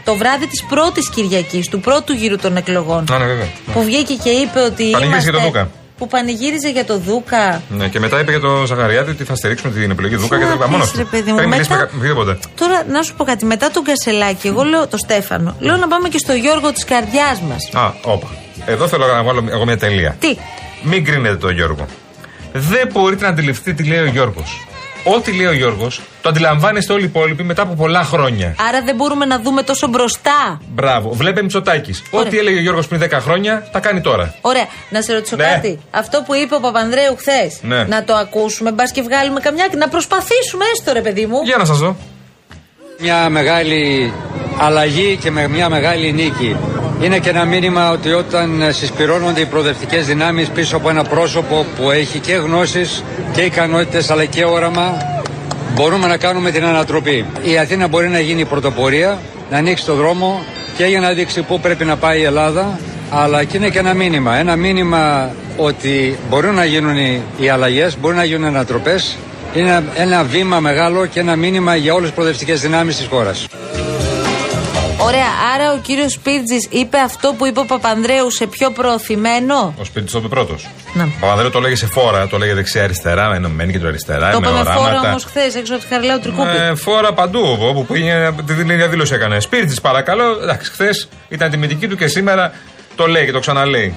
το 0.05 0.15
βράδυ 0.17 0.47
της 0.47 0.65
πρώτης 0.69 1.11
Κυριακής, 1.11 1.69
του 1.69 1.81
πρώτου 1.81 2.13
γύρου 2.13 2.37
των 2.37 2.57
εκλογών. 2.57 3.05
Α, 3.13 3.19
ναι, 3.19 3.25
βέβαια. 3.25 3.47
Που 3.73 3.83
βγήκε 3.83 4.15
και 4.15 4.31
είπε 4.31 4.61
ότι. 4.61 4.91
Πανηγύρισε 4.91 5.05
είμαστε... 5.07 5.31
και 5.31 5.37
τον 5.37 5.43
Δούκα. 5.45 5.69
που 5.99 6.07
πανηγύριζε 6.07 6.69
για 6.71 6.85
το 6.85 6.99
Δούκα. 6.99 7.63
Ναι, 7.69 7.89
και 7.89 8.01
μετά 8.01 8.21
είπε 8.21 8.31
για 8.31 8.41
τον 8.41 8.67
Ζαχαριάδη 8.67 9.11
ότι 9.11 9.25
θα 9.25 9.35
στηρίξουμε 9.37 9.73
την 9.73 9.91
επιλογή 9.91 10.17
Δούκα 10.17 10.37
και 10.39 10.43
να 10.43 10.49
τα 10.49 10.55
λοιπά. 10.55 10.69
Μόνος 10.69 10.91
πεις, 10.91 10.99
ρε 10.99 11.05
παιδί 11.05 11.31
μου, 11.31 11.37
Πριν 11.37 11.49
μιλήσει 11.49 11.71
μετά- 11.71 11.83
με 11.93 11.99
οποιοδήποτε. 11.99 12.39
Τώρα 12.55 12.85
να 12.89 13.03
σου 13.03 13.15
πω 13.17 13.25
κάτι. 13.25 13.45
Μετά 13.45 13.71
τον 13.71 13.83
Κασελάκη, 13.85 14.47
εγώ 14.47 14.63
λέω 14.63 14.87
το 14.87 14.97
Στέφανο, 14.97 15.57
λέω 15.59 15.77
να 15.77 15.89
πάμε 15.89 16.09
και 16.09 16.19
στο 16.19 16.33
Γιώργο 16.33 16.73
της 16.73 16.85
καρδιάς 16.85 17.41
μας. 17.49 17.69
Α, 17.85 17.93
όπα. 18.03 18.27
Εδώ 18.67 18.89
θέλω 18.89 19.07
να 19.07 19.23
βάλω 19.23 19.45
εγώ 19.51 19.65
μια 19.65 19.79
τελεία. 19.79 20.17
Τι, 20.21 20.37
Μην 20.83 21.05
κρίνετε 21.05 21.37
τον 21.37 21.51
Γιώργο. 21.55 21.87
Δεν 22.53 22.89
μπορείτε 22.93 23.23
να 23.25 23.29
αντιληφθείτε 23.31 23.73
τι 23.73 23.89
λέει 23.89 23.99
ο 23.99 24.07
Γιώργος. 24.07 24.67
Ό,τι 25.17 25.33
λέει 25.33 25.47
ο 25.47 25.53
Γιώργος, 25.53 26.01
το 26.23 26.29
αντιλαμβάνεστε 26.29 26.93
όλοι 26.93 27.03
οι 27.03 27.07
υπόλοιποι 27.07 27.43
μετά 27.43 27.63
από 27.63 27.75
πολλά 27.75 28.03
χρόνια. 28.05 28.55
άρα 28.69 28.83
δεν 28.83 28.95
μπορούμε 28.97 29.25
να 29.25 29.39
δούμε 29.41 29.63
τόσο 29.63 29.87
μπροστά. 29.89 30.61
Μπράβο. 30.69 31.11
Βλέπε 31.11 31.43
Μητσοτάκης. 31.43 32.03
Ωραία. 32.11 32.27
Ό,τι 32.27 32.39
έλεγε 32.39 32.59
ο 32.59 32.61
Γιώργος 32.61 32.87
πριν 32.87 33.01
10 33.01 33.21
χρόνια, 33.21 33.69
τα 33.73 33.81
κάνει 33.81 34.01
τώρα. 34.01 34.35
Ωραία, 34.41 34.67
να 34.91 35.03
σε 35.03 35.13
ρωτήσω 35.13 35.37
Ναι. 35.37 35.45
κάτι. 35.45 35.79
Αυτό 35.91 36.23
που 36.27 36.35
είπε 36.35 36.55
ο 36.55 36.61
Παπανδρέου 36.61 37.17
χθες, 37.17 37.59
Ναι. 37.63 37.85
να 37.85 38.05
το 38.05 38.15
ακούσουμε, 38.15 38.73
μπας 38.73 38.91
και 38.93 39.03
βγάλουμε 39.03 39.41
καμιά. 39.41 39.69
Να 39.79 39.89
προσπαθήσουμε 39.89 40.65
έστω, 40.73 40.93
ρε 40.93 41.01
παιδί 41.01 41.27
μου. 41.27 41.41
Για 41.45 41.57
να 41.57 41.65
σας 41.65 41.79
δω. 41.79 41.97
Μια 43.01 43.29
μεγάλη 43.29 44.13
αλλαγή 44.59 45.17
και 45.23 45.31
με 45.31 45.49
μια 45.49 45.69
μεγάλη 45.69 46.13
νίκη. 46.13 46.57
Είναι 47.01 47.19
και 47.19 47.29
ένα 47.29 47.45
μήνυμα 47.45 47.91
ότι 47.91 48.13
όταν 48.13 48.63
συσπηρώνονται 48.71 49.41
οι 49.41 49.45
προοδευτικές 49.45 50.07
δυνάμεις 50.07 50.49
πίσω 50.49 50.77
από 50.77 50.89
ένα 50.89 51.03
πρόσωπο 51.03 51.67
που 51.77 51.91
έχει 51.91 52.19
και 52.19 52.33
γνώσεις 52.33 53.05
και 53.33 53.41
ικανότητες 53.41 54.11
αλλά 54.11 54.25
και 54.25 54.45
όραμα 54.45 54.97
μπορούμε 55.75 56.07
να 56.07 56.17
κάνουμε 56.17 56.51
την 56.51 56.65
ανατροπή. 56.65 57.25
Η 57.43 57.59
Αθήνα 57.59 57.89
μπορεί 57.89 58.09
να 58.09 58.21
γίνει 58.21 58.41
η 58.41 58.45
πρωτοπορία, 58.45 59.19
να 59.51 59.57
ανοίξει 59.57 59.85
το 59.85 59.95
δρόμο 59.95 60.45
και 60.77 60.85
για 60.85 61.01
να 61.01 61.13
δείξει 61.13 61.43
πού 61.43 61.61
πρέπει 61.61 61.85
να 61.85 61.97
πάει 61.97 62.21
η 62.21 62.25
Ελλάδα 62.25 62.79
αλλά 63.11 63.45
και 63.45 63.57
είναι 63.57 63.69
και 63.69 63.79
ένα 63.79 63.95
μήνυμα. 63.95 64.37
Ένα 64.37 64.57
μήνυμα 64.57 65.31
ότι 65.57 66.19
μπορούν 66.29 66.55
να 66.55 66.65
γίνουν 66.65 66.97
οι, 66.97 67.23
οι 67.39 67.49
αλλαγές, 67.49 67.97
μπορούν 68.01 68.17
να 68.17 68.25
γίνουν 68.25 68.45
ανατροπές. 68.45 69.17
Είναι 69.55 69.69
ένα, 69.69 69.83
ένα 69.97 70.23
βήμα 70.23 70.61
μεγάλο 70.61 71.07
και 71.07 71.21
ένα 71.21 71.37
μήνυμα 71.37 71.77
για 71.77 71.93
όλες 71.93 72.07
τις 72.07 72.15
προοδευτικές 72.15 72.61
δυνάμεις 72.61 72.97
της 72.97 73.07
χώρας. 73.07 73.47
Ωραία, 75.07 75.31
άρα 75.55 75.73
ο 75.73 75.79
κύριος 75.83 76.13
Σπίρτζης 76.13 76.67
είπε 76.71 76.99
αυτό 76.99 77.35
που 77.39 77.47
είπε 77.47 77.61
ο 77.61 77.65
Παπανδρέου 77.65 78.31
σε 78.31 78.47
πιο 78.47 78.71
προωθημένο; 78.71 79.75
Ο 79.79 79.85
σπίτι 79.85 80.13
το 80.13 80.19
είπε 80.19 80.29
πρώτος. 80.29 80.69
Να. 80.95 81.03
Ο 81.05 81.09
Παπανδρέου 81.21 81.51
το 81.51 81.61
λέγε 81.61 81.75
σε 81.77 81.87
φόρα, 81.87 82.27
το 82.29 82.39
λέγε 82.39 82.55
δεξιά-αριστερά, 82.55 83.29
με 83.29 83.37
ενωμένη 83.37 83.73
και 83.73 83.79
το 83.79 83.87
αριστερά, 83.87 84.31
Το 84.31 84.41
με 84.41 84.47
είπαμε 84.47 84.63
φόρα 84.65 84.79
οράματα. 84.79 85.09
όμως 85.09 85.25
χθες 85.25 85.55
έξω 85.55 85.75
από 85.75 85.83
τη 85.83 85.89
Χαριλάου 85.89 86.19
Τρικούπη. 86.21 86.57
Ε, 86.57 86.75
φόρα 86.75 87.13
παντού. 87.13 87.57
Όπου 87.61 87.85
πήγε, 87.87 88.33
την 88.47 88.71
ίδια 88.71 88.89
δήλωση 88.89 89.15
έκανε. 89.15 89.41
Σπίρτη, 89.41 89.75
παρακαλώ. 89.83 90.39
Εντάξει, 90.43 90.71
χθες 90.71 91.09
ήταν 91.29 91.51
τιμητική 91.51 91.89
του 91.89 91.97
και 91.97 92.07
σήμερα 92.07 92.53
το 92.97 93.07
λέει 93.07 93.25
και 93.25 93.33
το 93.33 93.41
ξαναλέει. 93.41 93.95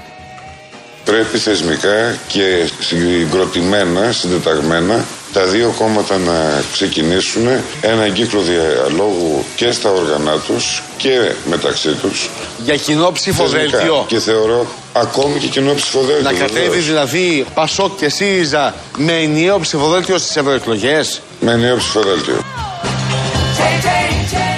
Πρέπει 1.05 1.37
θεσμικά 1.37 2.15
και 2.27 2.69
συγκροτημένα, 2.79 4.11
συντεταγμένα, 4.11 5.05
τα 5.33 5.45
δύο 5.45 5.73
κόμματα 5.77 6.17
να 6.17 6.61
ξεκινήσουν 6.71 7.47
έναν 7.81 8.13
κύκλο 8.13 8.41
διαλόγου 8.41 9.43
και 9.55 9.71
στα 9.71 9.89
όργανα 9.89 10.37
τους 10.37 10.83
και 10.97 11.31
μεταξύ 11.45 11.89
τους. 11.89 12.29
Για 12.63 12.75
κοινό 12.75 13.11
ψηφοδέλτιο. 13.11 13.79
Θεσμικά. 13.79 14.03
Και 14.07 14.19
θεωρώ 14.19 14.65
ακόμη 14.93 15.39
και 15.39 15.47
κοινό 15.47 15.73
ψηφοδέλτιο. 15.73 16.31
Να 16.31 16.37
κατέβεις 16.37 16.63
βεβαίως. 16.63 16.85
δηλαδή 16.85 17.45
Πασόκ 17.53 17.95
και 17.97 18.09
ΣΥΡΙΖΑ 18.09 18.73
με 18.97 19.13
ενιαίο 19.13 19.59
ψηφοδέλτιο 19.59 20.17
στις 20.17 20.35
ευρωεκλογές; 20.35 21.21
Με 21.39 21.55
νέο 21.55 21.77
ψηφοδέλτιο. 21.77 22.33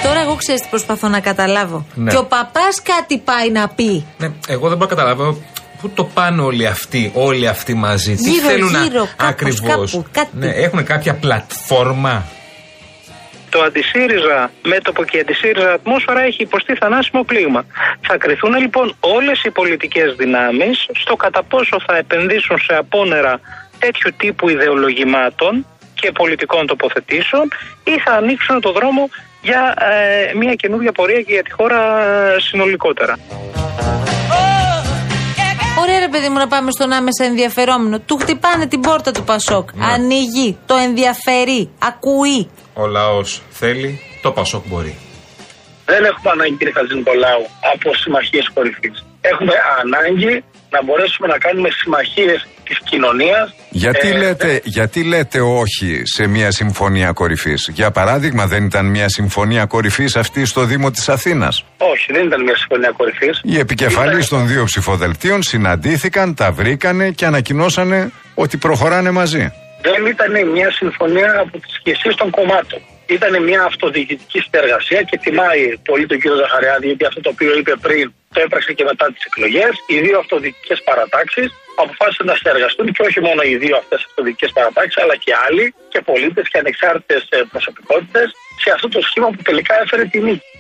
Τώρα 0.03 0.21
εγώ 0.21 0.35
ξέρεις 0.35 0.61
τι 0.61 0.67
προσπαθώ 0.69 1.07
να 1.07 1.19
καταλάβω. 1.19 1.85
Ναι. 1.93 2.11
Και 2.11 2.17
ο 2.17 2.23
παπάς 2.23 2.81
κάτι 2.83 3.17
πάει 3.17 3.51
να 3.51 3.67
πει. 3.67 4.05
Ναι, 4.17 4.31
εγώ 4.47 4.67
δεν 4.67 4.77
μπορώ 4.77 4.89
να 4.89 4.95
καταλάβω 4.95 5.37
πού 5.81 5.89
το 5.89 6.03
πάνε 6.03 6.41
όλοι 6.41 6.67
αυτοί, 6.67 7.11
όλοι 7.15 7.47
αυτοί 7.47 7.73
μαζί; 7.73 8.15
Τι 8.15 8.29
Γύρω, 8.29 8.47
θέλουν 8.47 8.69
γύρω, 8.69 8.99
να. 8.99 9.05
κάπως, 9.05 9.29
Ακριβώς; 9.29 9.91
κάπου, 9.91 10.05
κάτι. 10.11 10.29
Ναι, 10.33 10.49
έχουν 10.49 10.83
κάποια 10.85 11.13
πλατφόρμα; 11.15 12.25
Το 13.49 13.61
αντισύριζα 13.61 14.51
μέτωπο 14.63 15.03
και 15.03 15.17
η 15.17 15.19
αντισύριζα 15.19 15.71
ατμόσφαιρα 15.73 16.21
έχει 16.21 16.41
υποστεί 16.43 16.73
θανάσιμο 16.75 17.23
πλήγμα. 17.23 17.65
Θα 18.01 18.17
κρυθούν 18.17 18.53
λοιπόν 18.55 18.95
όλες 18.99 19.43
οι 19.43 19.51
πολιτικές 19.51 20.15
δυνάμεις 20.17 20.85
στο 20.93 21.15
κατά 21.15 21.43
πόσο 21.43 21.77
θα 21.87 21.97
επενδύσουν 21.97 22.57
σε 22.59 22.73
απόνερα 22.75 23.39
τέτοιου 23.79 24.11
τύπου 24.17 24.49
ιδεολογημάτων 24.49 25.65
και 25.93 26.11
πολιτικών 26.11 26.67
τοποθετήσεων 26.67 27.47
ή 27.83 27.99
θα 27.99 28.13
ανοίξουν 28.13 28.61
το 28.61 28.71
δρόμο 28.71 29.09
για 29.41 29.75
ε, 29.77 30.37
μια 30.37 30.53
καινούργια 30.55 30.91
πορεία 30.91 31.21
και 31.21 31.33
για 31.33 31.43
τη 31.43 31.51
χώρα 31.51 31.81
ε, 32.03 32.39
συνολικότερα. 32.39 33.17
Ωραία, 35.79 35.99
ρε 35.99 36.07
παιδί 36.07 36.29
μου, 36.29 36.37
να 36.37 36.47
πάμε 36.47 36.71
στον 36.71 36.91
άμεσα 36.91 37.23
ενδιαφερόμενο. 37.25 37.99
Του 37.99 38.17
χτυπάνε 38.17 38.67
την 38.67 38.81
πόρτα 38.81 39.11
του 39.11 39.23
Πασόκ. 39.23 39.73
Ναι. 39.73 39.85
Ανοίγει, 39.85 40.57
το 40.65 40.75
ενδιαφέρει, 40.75 41.69
ακούει. 41.79 42.49
Ο 42.73 42.85
λαός 42.87 43.41
θέλει, 43.49 43.99
το 44.21 44.31
Πασόκ 44.31 44.63
μπορεί. 44.67 44.97
Δεν 45.85 46.03
έχουμε 46.03 46.29
ανάγκη, 46.31 46.55
κύριε 46.57 46.73
Χατζηνικολάου, 46.73 47.43
από 47.73 47.87
συμμαχίες 48.01 48.49
κορυφή. 48.53 48.91
Έχουμε 49.21 49.53
ανάγκη 49.81 50.33
να 50.73 50.79
μπορέσουμε 50.83 51.27
να 51.33 51.37
κάνουμε 51.45 51.69
συμμαχίες 51.79 52.39
της 52.71 52.89
κοινωνίας. 52.89 53.53
Γιατί, 53.69 54.07
λέτε, 54.13 54.61
γιατί 54.63 55.03
λέτε 55.03 55.39
όχι 55.41 56.01
σε 56.03 56.27
μια 56.27 56.51
συμφωνία 56.51 57.11
κορυφής; 57.11 57.69
Για 57.73 57.91
παράδειγμα, 57.91 58.45
δεν 58.47 58.63
ήταν 58.65 58.85
μια 58.85 59.09
συμφωνία 59.09 59.65
κορυφής 59.65 60.15
αυτή 60.15 60.45
στο 60.45 60.61
Δήμο 60.63 60.91
της 60.91 61.09
Αθήνας; 61.09 61.63
Όχι, 61.77 62.07
δεν 62.13 62.25
ήταν 62.25 62.43
μια 62.43 62.57
συμφωνία 62.57 62.91
κορυφής. 62.97 63.39
Οι 63.43 63.59
επικεφαλείς 63.59 64.27
των 64.27 64.47
δύο 64.47 64.63
ψηφοδελτίων 64.63 65.43
συναντήθηκαν, 65.43 66.35
τα 66.35 66.51
βρήκανε 66.51 67.11
και 67.11 67.25
ανακοινώσανε 67.25 68.11
ότι 68.35 68.57
προχωράνε 68.57 69.11
μαζί. 69.11 69.51
Δεν 69.81 70.05
ήταν 70.05 70.49
μια 70.53 70.71
συμφωνία 70.71 71.31
από 71.39 71.59
τις 71.59 71.81
ηγεσίε 71.83 72.13
των 72.21 72.29
κομμάτων. 72.29 72.79
Ήταν 73.17 73.43
μια 73.43 73.61
αυτοδιοικητική 73.63 74.39
συνεργασία 74.39 75.01
και 75.01 75.17
τιμάει 75.17 75.77
πολύ 75.89 76.05
τον 76.05 76.19
κύριο 76.19 76.37
Ζαχαριάδη, 76.37 76.85
γιατί 76.85 77.05
αυτό 77.05 77.21
το 77.21 77.29
οποίο 77.29 77.57
είπε 77.57 77.73
πριν 77.81 78.13
το 78.33 78.39
έπραξε 78.41 78.73
και 78.73 78.83
μετά 78.83 79.05
τις 79.13 79.23
εκλογές. 79.29 79.73
Οι 79.87 79.99
δύο 79.99 80.17
αυτοδιοικητικές 80.19 80.79
παρατάξεις 80.83 81.49
αποφάσισαν 81.75 82.25
να 82.25 82.35
συνεργαστούν 82.35 82.85
και 82.93 83.01
όχι 83.07 83.19
μόνο 83.27 83.41
οι 83.41 83.55
δύο 83.63 83.75
αυτές 83.81 83.99
αυτοδιοικητικές 84.07 84.51
παρατάξεις, 84.57 84.97
αλλά 85.03 85.15
και 85.15 85.33
άλλοι 85.45 85.73
και 85.91 86.01
πολίτες 86.01 86.45
και 86.49 86.57
ανεξάρτητες 86.57 87.21
προσωπικότητες 87.51 88.27
σε 88.63 88.69
αυτό 88.75 88.87
το 88.87 89.01
σχήμα 89.01 89.27
που 89.33 89.41
τελικά 89.41 89.73
έφερε 89.83 90.05
τη 90.05 90.19
νίκη. 90.19 90.50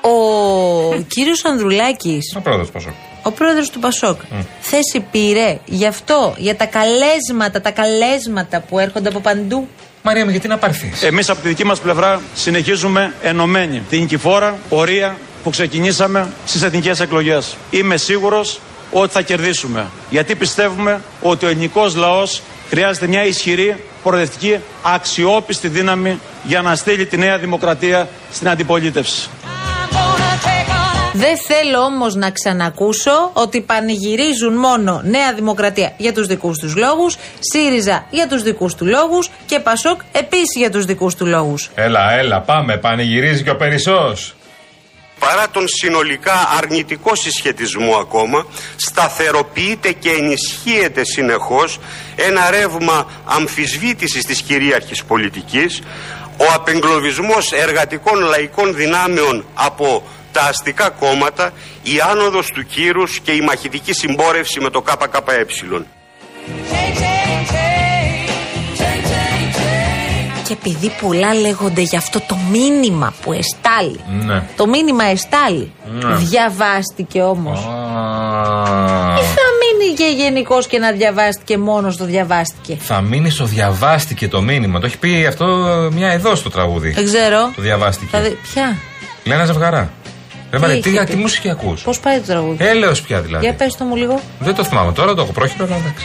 Ο 0.00 1.02
κύριος 1.08 1.44
Ανδρουλάκης, 1.44 2.34
Ο 2.36 2.40
πρόεδρος 2.40 2.66
του 2.66 2.72
Πασόκ. 2.72 2.92
ο 3.22 3.30
πρόεδρος 3.32 3.70
του 3.70 3.78
Πασόκ, 3.78 4.20
θέση 4.60 5.04
πήρε 5.10 5.58
γι' 5.64 5.86
αυτό, 5.86 6.34
για 6.38 6.56
τα 6.56 6.66
καλέσματα, 6.66 7.60
τα 7.60 7.70
καλέσματα 7.70 8.60
που 8.60 8.78
έρχονται 8.78 9.08
από 9.08 9.20
παντού; 9.20 9.68
Μαρία 10.02 10.24
μου, 10.24 10.30
γιατί 10.30 10.48
να 10.48 10.58
πάρθεις; 10.58 11.02
Εμείς 11.02 11.28
από 11.30 11.40
τη 11.40 11.48
δική 11.48 11.64
μας 11.64 11.80
πλευρά 11.80 12.20
συνεχίζουμε 12.34 13.14
ενωμένοι 13.22 13.82
την 13.90 14.06
κυφόρα 14.06 14.58
πορεία 14.68 15.16
που 15.42 15.50
ξεκινήσαμε 15.50 16.28
στις 16.46 16.62
εθνικές 16.62 17.00
εκλογές. 17.00 17.56
Είμαι 17.70 17.96
σίγουρος 17.96 18.60
ότι 18.92 19.12
θα 19.12 19.22
κερδίσουμε. 19.22 19.86
Γιατί 20.10 20.34
πιστεύουμε 20.34 21.00
ότι 21.22 21.44
ο 21.44 21.48
ελληνικός 21.48 21.94
λαός 21.94 22.42
χρειάζεται 22.74 23.06
μια 23.06 23.24
ισχυρή, 23.24 23.76
προοδευτική, 24.02 24.58
αξιόπιστη 24.82 25.68
δύναμη 25.68 26.20
για 26.42 26.62
να 26.62 26.74
στείλει 26.76 27.06
τη 27.06 27.16
νέα 27.16 27.38
δημοκρατία 27.38 28.08
στην 28.32 28.48
αντιπολίτευση. 28.48 29.28
Δεν 31.12 31.36
θέλω 31.36 31.78
όμως 31.78 32.14
να 32.14 32.30
ξανακούσω 32.30 33.30
ότι 33.32 33.60
πανηγυρίζουν 33.60 34.54
μόνο 34.54 35.00
Νέα 35.04 35.32
Δημοκρατία 35.34 35.92
για 35.96 36.12
τους 36.12 36.26
δικούς 36.26 36.58
τους 36.58 36.76
λόγους, 36.76 37.16
ΣΥΡΙΖΑ 37.52 38.06
για 38.10 38.28
τους 38.28 38.42
δικούς 38.42 38.74
του 38.74 38.86
λόγους 38.86 39.30
και 39.46 39.58
ΠΑΣΟΚ 39.58 40.00
επίσης 40.12 40.56
για 40.56 40.70
τους 40.70 40.84
δικούς 40.84 41.14
του 41.14 41.26
λόγους. 41.26 41.70
Έλα, 41.74 42.12
έλα, 42.12 42.40
πάμε. 42.40 42.76
Πανηγυρίζει 42.76 43.42
και 43.42 43.50
ο 43.50 43.56
Περισσός. 43.56 44.34
Παρά 45.26 45.48
τον 45.48 45.68
συνολικά 45.68 46.48
αρνητικό 46.58 47.14
συσχετισμό 47.14 47.96
ακόμα, 47.96 48.46
σταθεροποιείται 48.76 49.92
και 49.92 50.10
ενισχύεται 50.10 51.04
συνεχώς 51.04 51.78
ένα 52.16 52.50
ρεύμα 52.50 53.06
αμφισβήτησης 53.24 54.24
της 54.24 54.42
κυρίαρχης 54.42 55.04
πολιτικής, 55.04 55.82
ο 56.36 56.44
απεγκλωβισμός 56.54 57.52
εργατικών 57.52 58.20
λαϊκών 58.20 58.74
δυνάμεων 58.74 59.44
από 59.54 60.06
τα 60.32 60.42
αστικά 60.42 60.90
κόμματα, 60.90 61.52
η 61.82 62.00
άνοδος 62.10 62.46
του 62.46 62.66
κύρους 62.66 63.20
και 63.20 63.32
η 63.32 63.40
μαχητική 63.40 63.92
συμπόρευση 63.92 64.60
με 64.60 64.70
το 64.70 64.82
ΚΚΕ. 64.82 65.46
Και 70.52 70.58
επειδή 70.60 70.92
πολλά 71.00 71.34
λέγονται 71.34 71.80
για 71.80 71.98
αυτό 71.98 72.20
το 72.20 72.36
μήνυμα 72.50 73.12
που 73.22 73.32
εστάλει. 73.32 74.00
Ναι. 74.24 74.42
Το 74.56 74.66
μήνυμα 74.66 75.04
εστάλει. 75.04 75.72
Ναι. 75.92 76.14
Διαβάστηκε 76.14 77.22
όμως. 77.22 77.58
Ή 79.20 79.22
θα 79.24 79.46
μείνει 79.60 79.94
και 79.96 80.22
γενικώ 80.22 80.58
και 80.68 80.78
να 80.78 80.92
διαβάστηκε 80.92 81.58
μόνος 81.58 81.96
το 81.96 82.04
διαβάστηκε; 82.04 82.76
Θα 82.80 83.00
μείνει 83.00 83.30
στο 83.30 83.44
διαβάστηκε 83.44 84.28
το 84.28 84.42
μήνυμα. 84.42 84.80
Το 84.80 84.86
έχει 84.86 84.98
πει 84.98 85.26
αυτό 85.26 85.46
μια 85.92 86.08
εδώ 86.08 86.34
στο 86.34 86.50
τραγούδι. 86.50 86.90
Δεν 86.90 87.04
ξέρω. 87.04 87.50
Το 87.56 87.62
διαβάστηκε. 87.62 88.08
Θα 88.10 88.20
δει- 88.20 88.36
Ποια; 88.52 88.76
Λένα 89.24 89.44
Ζευγαρά. 89.44 89.90
Ρε 90.50 90.58
Μαρία, 90.58 90.76
είχε 90.76 90.90
τι, 90.90 90.96
πει; 90.98 91.04
τι 91.04 91.16
μουσική 91.16 91.50
ακούς; 91.50 91.82
Πώς 91.82 92.00
πάει 92.00 92.18
το 92.18 92.26
τραγούδι; 92.26 92.64
Έλεος 92.64 93.00
πια 93.02 93.20
δηλαδή. 93.20 93.44
Για 93.44 93.54
πες 93.54 93.76
το 93.76 93.84
μου 93.84 93.96
λίγο. 93.96 94.20
Δεν 94.38 94.54
το 94.54 94.64
θυμάμαι 94.64 94.92
τώρα, 94.92 95.14
το 95.14 95.22
έχω 95.22 95.32
πρόχειρο, 95.32 95.64
αλλά 95.64 95.76
εντάξει. 95.76 96.04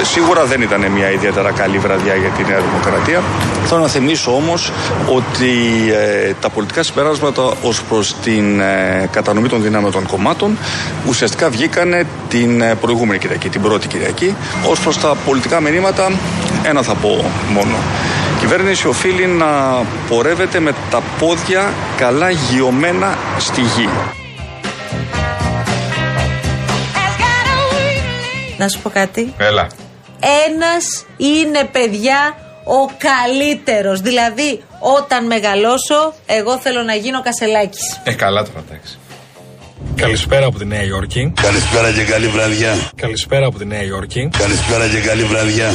Ε, 0.00 0.04
Σίγουρα 0.04 0.44
δεν 0.44 0.62
ήταν 0.62 0.90
μια 0.90 1.10
ιδιαίτερα 1.10 1.50
καλή 1.50 1.78
βραδιά 1.78 2.14
για 2.14 2.28
τη 2.28 2.44
Νέα 2.44 2.60
Δημοκρατία. 2.60 3.22
Θέλω 3.64 3.80
να 3.80 3.88
θυμίσω 3.88 4.34
όμως 4.34 4.72
ότι 5.06 5.52
ε, 5.92 6.32
τα 6.40 6.48
πολιτικά 6.48 6.82
συμπεράσματα 6.82 7.52
ως 7.62 7.82
προς 7.82 8.14
την 8.22 8.60
ε, 8.60 9.08
κατανομή 9.12 9.48
των 9.48 9.62
δυνάμεων 9.62 9.92
των 9.92 10.06
κομμάτων 10.06 10.58
ουσιαστικά 11.08 11.50
βγήκαν 11.50 12.06
την 12.28 12.60
ε, 12.60 12.74
προηγούμενη 12.74 13.18
Κυριακή, 13.18 13.48
την 13.48 13.62
πρώτη 13.62 13.86
Κυριακή. 13.86 14.34
Ως 14.70 14.80
προς 14.80 14.98
τα 14.98 15.16
πολιτικά 15.24 15.60
μηνύματα, 15.60 16.10
ένα 16.62 16.82
θα 16.82 16.94
πω 16.94 17.24
μόνο. 17.52 17.76
Η 18.36 18.38
κυβέρνηση 18.38 18.88
οφείλει 18.88 19.26
να 19.26 19.46
πορεύεται 20.08 20.60
με 20.60 20.72
τα 20.90 21.02
πόδια 21.18 21.72
καλά 21.96 22.30
γιωμένα 22.30 23.14
στη 23.38 23.60
γη. 23.60 23.88
Να 28.58 28.68
σου 28.68 28.80
πω 28.80 28.90
κάτι. 28.90 29.34
Έλα. 29.38 29.66
Ένας 30.48 31.04
είναι 31.16 31.68
παιδιά 31.72 32.36
ο 32.64 32.94
καλύτερος. 32.98 34.00
Δηλαδή, 34.00 34.62
όταν 34.98 35.26
μεγαλώσω, 35.26 36.14
εγώ 36.26 36.58
θέλω 36.58 36.82
να 36.82 36.94
γίνω 36.94 37.22
κασελάκης. 37.22 38.00
Ε, 38.04 38.12
καλά 38.12 38.44
τώρα, 38.44 38.64
εντάξει. 38.68 38.98
Καλησπέρα 39.94 40.46
από 40.46 40.58
τη 40.58 40.64
Νέα 40.64 40.82
Υόρκη. 40.82 41.32
Καλησπέρα 41.42 41.92
και 41.92 42.02
καλή 42.02 42.26
βραδιά. 42.26 42.90
Καλησπέρα 42.96 43.46
από 43.46 43.58
τη 43.58 43.64
Νέα 43.64 43.82
Υόρκη. 43.82 44.30
Καλησπέρα 44.38 44.88
και 44.88 45.00
καλή 45.00 45.22
βραδιά. 45.22 45.70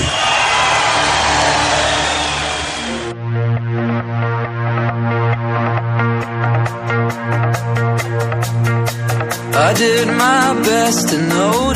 I 9.53 9.73
did 9.73 10.07
my 10.07 10.43
best 10.67 11.09
to 11.09 11.17
notice 11.17 11.70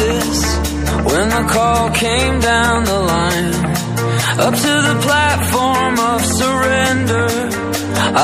when 1.35 1.47
the 1.47 1.53
call 1.53 1.89
came 2.03 2.35
down 2.51 2.77
the 2.91 2.99
line. 3.11 3.53
Up 4.45 4.55
to 4.65 4.73
the 4.89 4.97
platform 5.07 5.95
of 6.11 6.19
surrender. 6.39 7.27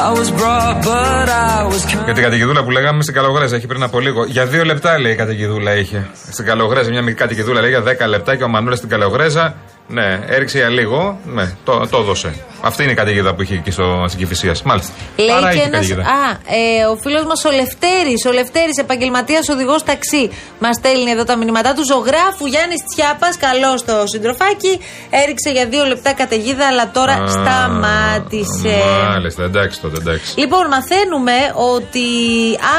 I 0.05 0.09
was 0.19 0.29
brought, 0.39 0.77
but 0.83 1.27
I 1.29 1.67
was 1.71 1.81
Για 2.05 2.13
την 2.13 2.23
καταιγιδούλα 2.23 2.63
που 2.63 2.71
λέγαμε 2.71 3.01
στην 3.01 3.13
Καλογρέζα, 3.13 3.55
έχει 3.55 3.67
πριν 3.67 3.83
από 3.83 3.99
λίγο. 3.99 4.25
Για 4.25 4.45
δύο 4.45 4.63
λεπτά 4.63 4.99
λέει 4.99 5.11
η 5.11 5.15
καταιγιδούλα 5.15 5.75
είχε. 5.75 6.09
Στην 6.31 6.45
Καλογρέζα, 6.45 6.89
μια 6.89 7.01
μικρή 7.01 7.15
καταιγιδούλα 7.15 7.61
λέει 7.61 7.69
για 7.69 7.83
10 7.83 8.07
λεπτά 8.07 8.35
και 8.35 8.43
ο 8.43 8.47
Μανούλας 8.47 8.77
στην 8.77 8.89
Καλογρέζα. 8.89 9.55
Ναι, 9.91 10.19
έριξε 10.27 10.57
για 10.57 10.69
λίγο. 10.69 11.19
Ναι, 11.25 11.51
το, 11.63 11.88
το 11.89 11.98
έδωσε. 11.98 12.33
Αυτή 12.63 12.83
είναι 12.83 12.91
η 12.91 12.95
καταιγίδα 12.95 13.33
που 13.36 13.41
είχε 13.41 13.53
εκεί 13.53 13.71
στο, 13.71 14.05
στην 14.07 14.19
Κυφυσία. 14.19 14.55
Μάλιστα. 14.63 14.91
Λέει 15.17 15.29
Άρα 15.38 15.50
και 15.50 15.55
είχε 15.57 15.65
ένα. 15.65 15.71
καταιγίδα. 15.71 16.01
Α, 16.01 16.29
ε, 16.79 16.86
ο 16.86 16.95
φίλος 17.03 17.24
μας 17.25 17.45
ο 17.45 17.51
Λευτέρης, 17.51 18.25
ο 18.27 18.31
Λευτέρης, 18.31 18.77
επαγγελματίας 18.77 19.50
οδηγός 19.50 19.83
ταξί. 19.83 20.31
Μας 20.60 20.75
στέλνει 20.75 21.12
εδώ 21.12 21.24
τα 21.24 21.36
μηνύματά 21.36 21.74
του. 21.74 21.83
Ζωγράφου 21.86 22.45
Γιάννης 22.45 22.81
Τσιάπας, 22.89 23.38
καλός 23.38 23.79
στο 23.79 24.03
συντροφάκι. 24.12 24.79
Έριξε 25.10 25.50
για 25.50 25.65
δύο 25.65 25.83
λεπτά 25.86 26.13
καταιγίδα, 26.13 26.67
αλλά 26.67 26.91
τώρα 26.91 27.13
Α, 27.13 27.27
σταμάτησε. 27.27 28.75
Μάλιστα, 29.10 29.43
εντάξει 29.43 29.81
τότε, 29.81 29.98
εντάξει. 29.98 30.39
Λοιπόν, 30.39 30.67
μαθαίνουμε 30.67 31.38
ότι 31.75 32.07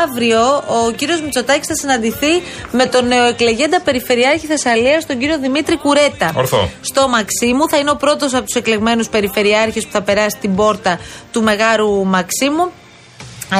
αύριο 0.04 0.42
ο 0.86 0.90
κύριος 0.96 1.20
Μητσοτάκης 1.22 1.66
θα 1.66 1.74
συναντηθεί 1.74 2.32
με 2.70 2.86
τον 2.86 3.06
νεοεκλεγέντα 3.06 3.80
Περιφερειάρχη 3.80 4.46
Θεσσαλίας, 4.46 5.06
τον 5.06 5.18
κύριο 5.18 5.38
Δημήτρη 5.38 5.76
Κουρέτα. 5.78 6.32
Ορθό. 6.34 6.68
Στο 6.80 7.01
Μαξίμου 7.08 7.68
θα 7.68 7.78
είναι 7.78 7.90
ο 7.90 7.96
πρώτος 7.96 8.34
από 8.34 8.44
τους 8.44 8.54
εκλεγμένους 8.54 9.08
Περιφερειάρχες 9.08 9.84
που 9.84 9.92
θα 9.92 10.02
περάσει 10.02 10.36
την 10.40 10.54
πόρτα 10.54 10.98
του 11.32 11.42
Μεγάρου 11.42 12.04
Μαξίμου. 12.04 12.70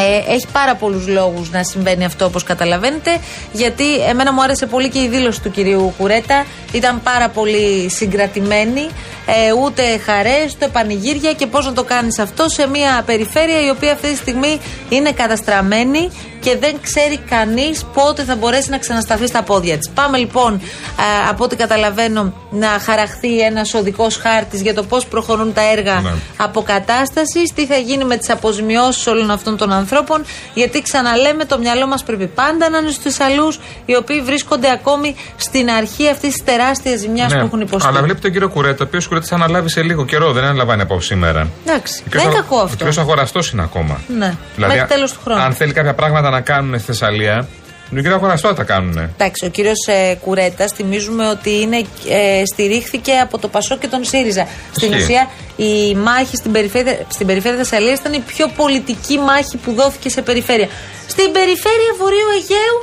Ε, 0.01 0.33
έχει 0.33 0.47
πάρα 0.53 0.75
πολλούς 0.75 1.09
λόγους 1.09 1.51
να 1.51 1.63
συμβαίνει 1.63 2.05
αυτό 2.05 2.25
όπως 2.25 2.43
καταλαβαίνετε 2.43 3.19
γιατί 3.53 3.99
εμένα 4.01 4.33
μου 4.33 4.43
άρεσε 4.43 4.67
πολύ 4.67 4.89
και 4.89 4.99
η 4.99 5.09
δήλωση 5.09 5.43
του 5.43 5.51
κυρίου 5.51 5.95
Κουρέτα. 5.99 6.47
Ήταν 6.73 7.03
πάρα 7.03 7.29
πολύ 7.29 7.89
συγκρατημένη 7.91 8.89
ε, 9.27 9.53
ούτε 9.63 9.99
χαρές, 9.99 10.53
ούτε 10.55 10.69
πανηγύρια 10.69 11.33
και 11.33 11.47
πώς 11.47 11.67
να 11.67 11.73
το 11.73 11.85
κάνεις 11.85 12.19
αυτό 12.19 12.49
σε 12.49 12.69
μια 12.69 13.03
περιφέρεια 13.07 13.67
η 13.67 13.71
οποία 13.71 13.93
αυτή 13.93 14.11
τη 14.11 14.17
στιγμή 14.17 14.61
είναι 14.89 15.13
καταστραμμένη 15.13 16.11
και 16.43 16.57
δεν 16.61 16.75
ξέρει 16.83 17.17
κανείς 17.19 17.85
πότε 17.95 18.23
θα 18.25 18.37
μπορέσει 18.37 18.71
να 18.71 18.79
ξανασταθεί 18.79 19.27
στα 19.27 19.43
πόδια 19.43 19.79
της. 19.79 19.89
Πάμε 19.91 20.19
λοιπόν 20.19 20.55
ε, 20.55 21.29
από 21.29 21.45
ό,τι 21.45 21.57
καταλαβαίνω 21.57 22.33
να 22.51 22.67
χαραχθεί 22.69 23.41
ένας 23.41 23.75
οδικός 23.75 24.17
χάρτης 24.17 24.61
για 24.61 24.75
το 24.75 24.83
πώς 24.83 25.07
προχωρούν 25.07 25.53
τα 25.53 25.63
έργα 25.73 26.01
Ναι. 26.01 26.11
αποκατάστασης, 26.37 27.53
τι 27.55 27.67
θα 27.67 27.77
γίνει 27.77 28.05
με 28.05 28.17
τις 28.17 28.31
αποζημιώσεις 28.31 29.07
όλων 29.07 29.31
αυτών 29.31 29.57
των 29.57 29.73
ανθρώπων, 29.73 30.25
γιατί 30.55 30.83
ξαναλέμε 30.83 31.45
το 31.45 31.59
μυαλό 31.59 31.87
μας 31.87 32.03
πρέπει 32.03 32.27
πάντα 32.27 32.69
να 32.71 32.79
είναι 32.79 32.91
στους 32.91 33.03
Θεσσαλούς, 33.03 33.61
οι 33.87 33.97
οποίοι 33.97 34.21
βρίσκονται 34.21 34.71
ακόμη 34.71 35.17
στην 35.37 35.71
αρχή 35.71 36.09
αυτής 36.09 36.33
της 36.33 36.45
τεράστιας 36.45 37.01
ζημιάς 37.01 37.33
που 37.33 37.39
έχουν 37.39 37.61
υποστεί. 37.61 37.87
Ναι. 37.89 37.93
Αλλά 37.93 38.03
βλέπει 38.05 38.21
τον 38.21 38.33
κύριο 38.33 38.49
Κουρέτα, 38.49 38.85
ο 38.85 38.87
οποίος 38.87 39.07
Κουρέτα 39.09 39.27
θα 39.27 39.35
αναλάβει 39.35 39.69
σε 39.69 39.83
λίγο 39.83 40.05
καιρό, 40.05 40.33
δεν 40.33 40.45
αναλαμβάνει 40.45 40.83
από 40.83 41.01
σήμερα. 41.01 41.49
Εντάξει, 41.67 42.03
Ο 42.03 42.05
δεν 42.11 42.21
είναι 42.21 42.29
κύριος- 42.31 42.49
κακό 42.49 42.57
αυτό. 42.61 42.73
Ο 42.73 42.77
κύριος 42.77 42.99
Αγοραστός 42.99 43.51
είναι 43.51 43.63
ακόμα. 43.63 44.01
Ναι, 44.09 44.35
Δηλαδή, 44.55 44.73
μέχρι 44.75 44.89
τέλος 44.89 45.13
του 45.13 45.21
χρόνου. 45.25 45.41
αν 45.43 45.53
θέλει 45.53 45.73
κάποια 45.73 45.95
πράγματα 45.95 46.29
να 46.33 46.41
κάνουν 46.41 46.75
στη 46.75 46.87
Θεσσαλία, 46.87 47.49
τον 47.89 48.01
κύριο 48.01 48.17
Αγοραστό 48.17 48.49
θα 48.49 48.55
τα 48.55 48.65
κάνουν. 48.65 48.99
Εντάξει, 48.99 49.45
ο 49.47 49.49
κύριος 49.49 49.87
ε, 49.87 50.15
Κουρέτας, 50.15 50.73
θυμίζουμε 50.73 51.29
ότι 51.29 51.51
είναι, 51.61 51.77
ε, 52.09 52.43
στηρίχθηκε 52.53 53.13
από 53.13 53.39
το 53.39 53.49
Πασό 53.49 53.77
και 53.79 53.87
τον 53.89 54.05
ΣΥΡΙΖΑ. 54.05 54.47
Στην 54.77 54.91
Ισχύει. 54.93 55.03
ουσία, 55.03 55.29
η 55.57 55.95
μάχη 55.95 56.37
στην 56.37 56.53
περιφέρεια, 56.53 56.99
στην 57.09 57.27
περιφέρεια 57.27 57.59
Θεσσαλίας 57.59 57.99
ήταν 57.99 58.13
η 58.13 58.19
πιο 58.27 58.47
πολιτική 58.57 59.19
μάχη 59.19 59.57
που 59.57 59.73
δόθηκε 59.73 60.09
σε 60.09 60.23
περιφέρεια. 60.23 60.69
Στην 61.07 61.33
περιφέρεια 61.33 61.93
Βορείου 61.99 62.29
Αιγαίου, 62.37 62.79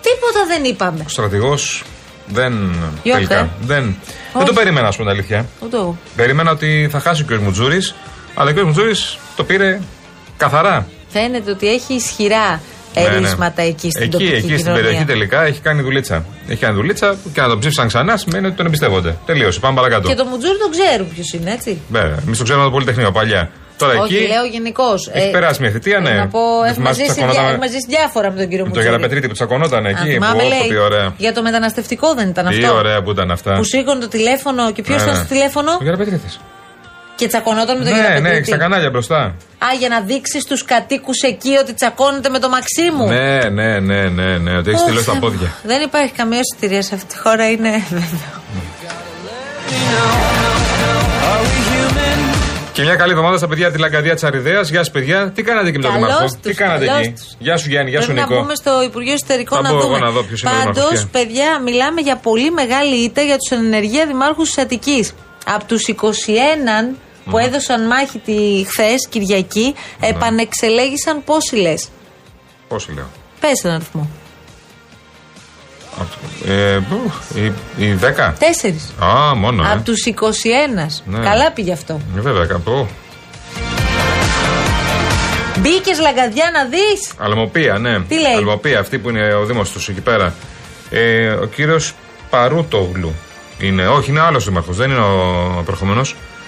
τίποτα 0.00 0.46
δεν 0.46 0.64
είπαμε. 0.64 1.02
Ο 1.06 1.08
στρατηγός 1.08 1.82
δεν. 2.26 2.52
Γιώργο, 3.02 3.26
τελικά. 3.26 3.38
ε. 3.38 3.48
Δεν, 3.60 3.96
δεν 4.34 4.44
το 4.44 4.52
περίμενα, 4.52 4.88
ας 4.88 4.96
πούμε, 4.96 5.10
την 5.10 5.18
αλήθεια. 5.18 5.46
Ούτε 5.60 5.76
εγώ. 5.76 5.96
Περίμενα 6.16 6.50
ότι 6.50 6.88
θα 6.90 7.00
χάσει 7.00 7.22
ο 7.22 7.24
κ. 7.28 7.40
Μουτζούρης, 7.40 7.94
αλλά 8.34 8.50
ο 8.50 8.54
κ. 8.54 8.58
Μουτζούρης 8.64 9.18
το 9.36 9.44
πήρε 9.44 9.80
καθαρά. 10.36 10.86
Φαίνεται 11.08 11.50
ότι 11.50 11.68
έχει 11.68 11.94
ισχυρά 11.94 12.60
ερίσματα 12.94 13.62
εκεί 13.62 13.90
στην 13.90 14.02
εκεί, 14.02 14.10
τοπική 14.10 14.30
εκεί 14.32 14.40
στην 14.46 14.56
κοινωνία. 14.56 14.82
περιοχή 14.82 15.04
τελικά 15.04 15.44
έχει 15.44 15.60
κάνει 15.60 15.82
δουλίτσα. 15.82 16.24
Έχει 16.48 16.58
κάνει 16.60 16.74
δουλίτσα 16.74 17.16
και 17.32 17.40
να 17.40 17.48
τον 17.48 17.58
ψήφισαν 17.58 17.86
ξανά 17.88 18.16
σημαίνει 18.16 18.46
ότι 18.46 18.56
τον 18.56 18.66
εμπιστεύονται. 18.66 19.16
Τελείωσε. 19.26 19.60
Πάμε 19.60 19.76
παρακάτω. 19.76 20.08
Και 20.08 20.14
το 20.14 20.24
Μουτζούρι 20.24 20.58
τον 20.58 20.70
ξέρουν 20.70 21.08
ποιος 21.14 21.32
είναι, 21.32 21.52
έτσι. 21.52 21.80
Βέβαια. 21.88 22.18
Εμείς 22.26 22.38
το 22.38 22.44
ξέρουμε 22.44 22.64
από 22.64 22.72
το 22.72 22.78
Πολυτεχνείο 22.80 23.12
παλιά. 23.12 23.50
Τώρα 23.78 23.92
Όχι, 24.00 24.14
εκεί. 24.14 24.26
λέω 24.26 24.44
γενικώς. 24.44 25.08
Έχει 25.12 25.30
περάσει 25.30 25.60
μια 25.62 25.70
θητεία, 25.70 25.98
ναι. 26.00 26.10
Να 26.10 26.26
πω, 26.28 26.38
Δεν 26.40 26.70
έχουμε 26.70 26.72
θυμάσαι 26.74 27.00
που 27.00 27.06
ζήσει, 27.06 27.12
τσακωνόταν 27.12 27.32
διά, 27.34 27.42
με- 27.42 27.50
έχουμε 27.52 27.66
ζήσει 27.74 27.86
διάφορα 27.88 28.30
με 28.30 28.36
τον 28.40 28.48
κύριο 28.48 28.64
Με 28.64 28.70
το 28.70 28.76
Μουτζούρι. 28.76 28.84
Γεραπετρίτη 28.86 29.26
που 29.28 29.34
τσακωνόταν 29.34 29.86
Α, 29.86 29.88
εκεί. 29.88 30.10
θυμάμαι, 30.12 30.42
που, 30.42 30.48
λέει, 30.48 30.68
τι 30.68 30.76
ωραία. 30.76 31.06
Για 31.16 31.32
το 31.32 31.42
μεταναστευτικό 31.42 32.14
δεν 32.14 32.28
ήταν 32.28 32.46
Τι 32.48 32.64
αυτό. 32.64 32.74
ωραία 32.76 33.02
που 33.02 33.10
ήταν 33.10 33.30
αυτά. 33.30 33.52
Που 33.54 33.64
σήκωνε 33.64 34.00
το 34.00 34.08
τηλέφωνο 34.08 34.72
και 34.72 34.82
ποιος 34.82 34.96
Ναι, 34.96 35.02
ήταν 35.02 35.14
ναι. 35.14 35.24
στο 35.24 35.28
τηλέφωνο; 35.34 35.70
Ο 35.80 35.84
Γεραπετρίτης. 35.84 36.40
Και 37.16 37.26
τσακωνόταν 37.26 37.78
με 37.78 37.84
τον 37.84 37.92
Ναι, 37.92 37.98
κύριο 38.00 38.08
ναι, 38.14 38.14
Πετρίτη. 38.20 38.36
έχει 38.38 38.50
τα 38.50 38.56
κανάλια 38.56 38.90
μπροστά. 38.90 39.16
Α, 39.58 39.66
για 39.78 39.88
να 39.88 40.00
δείξεις 40.00 40.42
στου 40.42 40.56
κατοίκους 40.64 41.20
εκεί 41.22 41.56
ότι 41.56 41.72
τσακώνεται 41.74 42.28
με 42.28 42.38
το 42.38 42.48
Μαξίμου. 42.48 43.06
Ναι, 43.06 43.38
ναι, 43.50 43.78
ναι, 43.80 44.08
ναι, 44.08 44.38
ναι, 44.38 44.56
ότι 44.56 44.70
έχεις 44.70 44.80
Ω, 44.82 44.84
στείλει 44.84 45.00
στα 45.02 45.12
Θεέ 45.12 45.20
μου. 45.20 45.20
πόδια. 45.30 45.52
Δεν 45.62 45.80
υπάρχει 45.82 46.12
καμία 46.12 46.40
σωτηρία 46.54 46.82
σε 46.82 46.94
αυτή 46.94 47.06
τη 47.14 47.18
χώρα, 47.18 47.50
είναι 47.50 47.70
βέβαιο. 47.90 48.42
Και 52.72 52.82
μια 52.82 52.94
καλή 52.96 53.10
εβδομάδα 53.10 53.36
στα 53.36 53.48
παιδιά 53.48 53.70
τη 53.70 53.78
Λαγκαδία 53.78 54.14
της 54.14 54.24
Αριδέας. 54.24 54.70
Γεια 54.70 54.84
σα, 54.84 54.90
παιδιά. 54.90 55.30
Τι 55.34 55.42
κάνατε 55.42 55.68
εκεί 55.68 55.76
με 55.76 55.82
τον 55.82 55.92
Καλώς 55.92 56.08
Δήμαρχο. 56.08 56.26
τους, 56.32 56.40
Τι 56.42 56.54
κάνατε 56.54 56.86
καλώς 56.86 57.00
εκεί. 57.06 57.12
τους. 57.12 57.34
Γεια 57.38 57.56
σου 57.56 57.68
Γιάννη, 57.68 57.90
γεια 57.90 58.00
σου 58.00 58.06
Πρέπει 58.06 58.20
να 58.20 58.26
Νίκο. 58.26 58.40
μπούμε 58.40 58.54
στο 58.54 58.82
Υπουργείο 58.82 59.12
Εσωτερικών 59.12 59.56
Θα 59.58 59.62
να 59.62 59.70
μπω 59.72 59.78
εγώ 59.78 59.86
δούμε. 59.86 59.98
να 59.98 60.10
δω 60.10 60.22
ποιος 60.22 60.40
είναι 60.42 60.50
ο 60.50 60.54
Πάντως, 60.54 60.74
Δήμαρχος, 60.74 61.06
ποια. 61.10 61.20
παιδιά, 61.20 61.60
μιλάμε 61.64 62.00
για 62.00 62.16
πολύ 62.16 62.50
μεγάλη 62.50 62.94
ήττα 63.04 63.22
για 63.22 63.36
τους 63.38 63.58
ενεργεία 63.58 64.06
δημάρχους 64.06 64.48
της 64.48 64.58
Αττικής. 64.62 65.12
Από 65.46 65.64
τους 65.64 65.86
21 65.88 66.94
που 67.30 67.38
έδωσαν 67.38 67.86
μάχη 67.86 68.18
τη 68.18 68.64
χθες, 68.68 69.06
Κυριακή, 69.08 69.74
Ναι. 70.00 70.06
επανεξελέγησαν 70.08 71.24
πόσοι 71.24 71.56
λες; 71.56 71.88
Πόσοι 72.68 72.92
λέω; 72.92 73.10
Πες 73.40 73.64
έναν 73.64 73.76
αριθμό. 73.76 74.10
Ε, 76.46 76.78
πού, 76.88 77.12
οι, 77.34 77.44
οι 77.84 77.94
10. 77.94 78.34
Τέσσερις. 78.38 78.92
Α, 79.04 79.34
μόνο. 79.34 79.62
Ε. 79.62 79.72
Από 79.72 79.82
τους 79.82 80.04
21. 80.06 81.02
Ναι. 81.04 81.18
Καλά 81.24 81.50
πήγε 81.52 81.72
αυτό. 81.72 82.00
Ε, 82.16 82.20
βέβαια, 82.20 82.46
κάπου. 82.46 82.88
Μπήκες 85.58 85.98
λαγκαδιά 86.00 86.50
να 86.52 86.64
δεις. 86.64 87.12
Αλμοπία, 87.18 87.78
ναι. 87.78 88.00
Τι 88.00 88.20
λέει; 88.20 88.34
Αλμοπία, 88.36 88.78
αυτή 88.80 88.98
που 88.98 89.08
είναι 89.08 89.34
ο 89.34 89.44
Δήμος 89.44 89.70
τους 89.70 89.88
εκεί 89.88 90.00
πέρα. 90.00 90.34
Ε, 90.90 91.28
ο 91.28 91.46
κύριος 91.46 91.92
Παρούτογλου 92.30 93.14
είναι. 93.58 93.86
Όχι, 93.86 94.10
είναι 94.10 94.20
άλλος 94.20 94.44
δήμαρχος. 94.44 94.76
Δεν 94.76 94.90
είναι 94.90 95.00
ο 95.00 95.62
προχωμένο. 95.64 96.02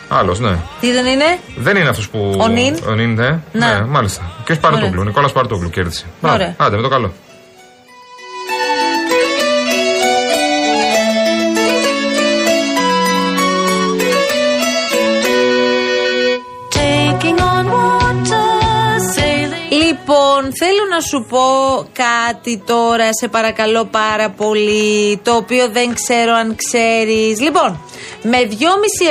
Άλλος, 0.08 0.40
ναι. 0.40 0.56
Τι 0.80 0.92
δεν 0.92 1.06
είναι; 1.06 1.38
Δεν 1.56 1.76
είναι 1.76 1.88
αυτός 1.88 2.08
που. 2.08 2.36
Ο 2.38 2.48
Νιν. 2.48 2.78
Ο 2.88 2.92
Νιν, 2.92 3.14
ναι. 3.14 3.38
Να. 3.52 3.78
ναι 3.78 3.84
μάλιστα. 3.84 4.22
Ο 4.38 4.42
κύριο 4.44 4.60
Παρούτογλου. 4.60 5.04
Νικόλας 5.04 5.32
Παρούτογλου 5.32 5.70
κέρδισε. 5.70 6.06
Ωραία. 6.20 6.36
Μπράβο. 6.36 6.54
Άντε, 6.58 6.76
με 6.76 6.82
το 6.82 6.88
καλό. 6.88 7.12
Λοιπόν, 19.70 20.26
Λοιπόν, 20.38 20.54
θέλω 20.54 20.84
να 20.94 21.00
σου 21.00 21.26
πω 21.28 21.46
κάτι 21.92 22.62
τώρα, 22.66 23.08
σε 23.20 23.28
παρακαλώ 23.28 23.84
πάρα 23.84 24.30
πολύ, 24.30 25.20
το 25.22 25.32
οποίο 25.36 25.68
δεν 25.68 25.94
ξέρω 25.94 26.32
αν 26.34 26.56
ξέρεις. 26.56 27.40
Λοιπόν, 27.40 27.80
με 28.22 28.38
2,5 28.50 28.56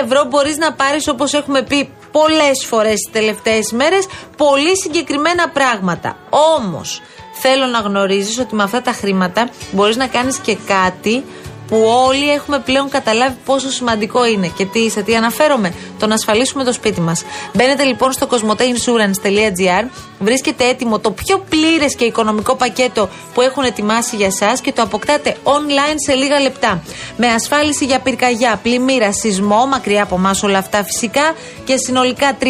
ευρώ 0.04 0.26
μπορείς 0.30 0.58
να 0.58 0.74
πάρεις 0.74 1.08
όπως 1.08 1.34
έχουμε 1.34 1.62
πει 1.62 1.90
πολλές 2.12 2.66
φορές 2.66 2.94
τις 2.94 3.12
τελευταίες 3.12 3.72
μέρες 3.72 4.08
πολύ 4.38 4.78
συγκεκριμένα 4.78 5.50
πράγματα. 5.50 6.18
Όμως, 6.30 7.02
θέλω 7.34 7.66
να 7.66 7.80
γνωρίζεις 7.80 8.40
ότι 8.40 8.56
με 8.56 8.64
αυτά 8.64 8.82
τα 8.82 8.92
χρήματα 8.92 9.50
μπορείς 9.72 9.96
να 9.96 10.08
κάνεις 10.08 10.38
και 10.38 10.58
κάτι 10.68 11.24
που 11.68 11.84
όλοι 12.08 12.32
έχουμε 12.32 12.60
πλέον 12.60 12.90
καταλάβει 12.90 13.38
πόσο 13.46 13.70
σημαντικό 13.70 14.26
είναι. 14.26 14.48
Και 14.48 14.66
τι, 14.66 14.90
σε 14.90 15.02
τι 15.02 15.16
αναφέρομαι, 15.16 15.74
το 16.00 16.08
να 16.08 16.14
ασφαλίσουμε 16.14 16.64
το 16.64 16.74
σπίτι 16.74 17.02
μας. 17.02 17.24
Μπαίνετε 17.54 17.84
λοιπόν 17.84 18.12
στο 18.12 18.28
cosmoteinsurance.gr, 18.32 19.86
βρίσκεται 20.20 20.68
έτοιμο 20.68 21.00
το 21.00 21.12
πιο 21.12 21.46
πλήρες 21.50 21.96
και 21.96 22.06
οικονομικό 22.06 22.56
πακέτο 22.56 23.10
που 23.34 23.42
έχουν 23.42 23.64
ετοιμάσει 23.64 24.16
για 24.16 24.26
εσά 24.26 24.58
και 24.62 24.72
το 24.72 24.82
αποκτάτε 24.82 25.36
online 25.44 25.96
σε 26.06 26.14
λίγα 26.14 26.40
λεπτά. 26.40 26.84
Με 27.18 27.28
ασφάλιση 27.28 27.86
για 27.86 28.00
πυρκαγιά, 28.00 28.60
πλημμύρα, 28.64 29.14
σεισμό, 29.14 29.66
μακριά 29.66 30.04
από 30.04 30.16
εμάς 30.16 30.44
όλα 30.44 30.58
αυτά 30.58 30.84
φυσικά 30.84 31.34
και 31.64 31.78
συνολικά 31.78 32.38
36 32.42 32.46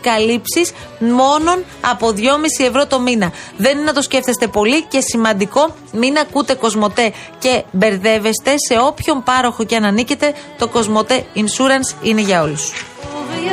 καλύψεις 0.00 0.72
μόνον 0.98 1.64
από 1.80 2.12
2,5 2.16 2.66
ευρώ 2.66 2.86
το 2.86 3.00
μήνα. 3.00 3.32
Δεν 3.56 3.72
είναι 3.76 3.84
να 3.84 3.92
το 3.92 4.02
σκέφτεστε 4.02 4.46
πολύ 4.46 4.82
και 4.82 5.00
σημαντικό, 5.00 5.74
μην 5.92 6.18
ακούτε 6.18 6.54
κοσμοτέ 6.54 7.12
και 7.38 7.62
μπερδεύεστε 7.70 8.54
σε 8.68 8.78
όποιον 8.86 9.22
πάροχο 9.22 9.64
και 9.64 9.76
αν 9.76 9.84
ανήκετε. 9.84 10.34
Το 10.58 10.68
Κοσμοτέ 10.68 11.24
Insurance 11.34 12.02
είναι 12.02 12.20
για 12.20 12.42
όλους. 12.42 12.72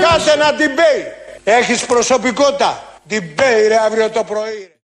Κάσε 0.01 0.31
ένα 0.31 0.51
debate. 0.57 1.11
Έχεις 1.43 1.85
προσωπικότητα. 1.85 2.83
Debate 3.09 3.65
ρε 3.67 3.77
αύριο 3.77 4.09
το 4.09 4.23
πρωί. 4.23 4.70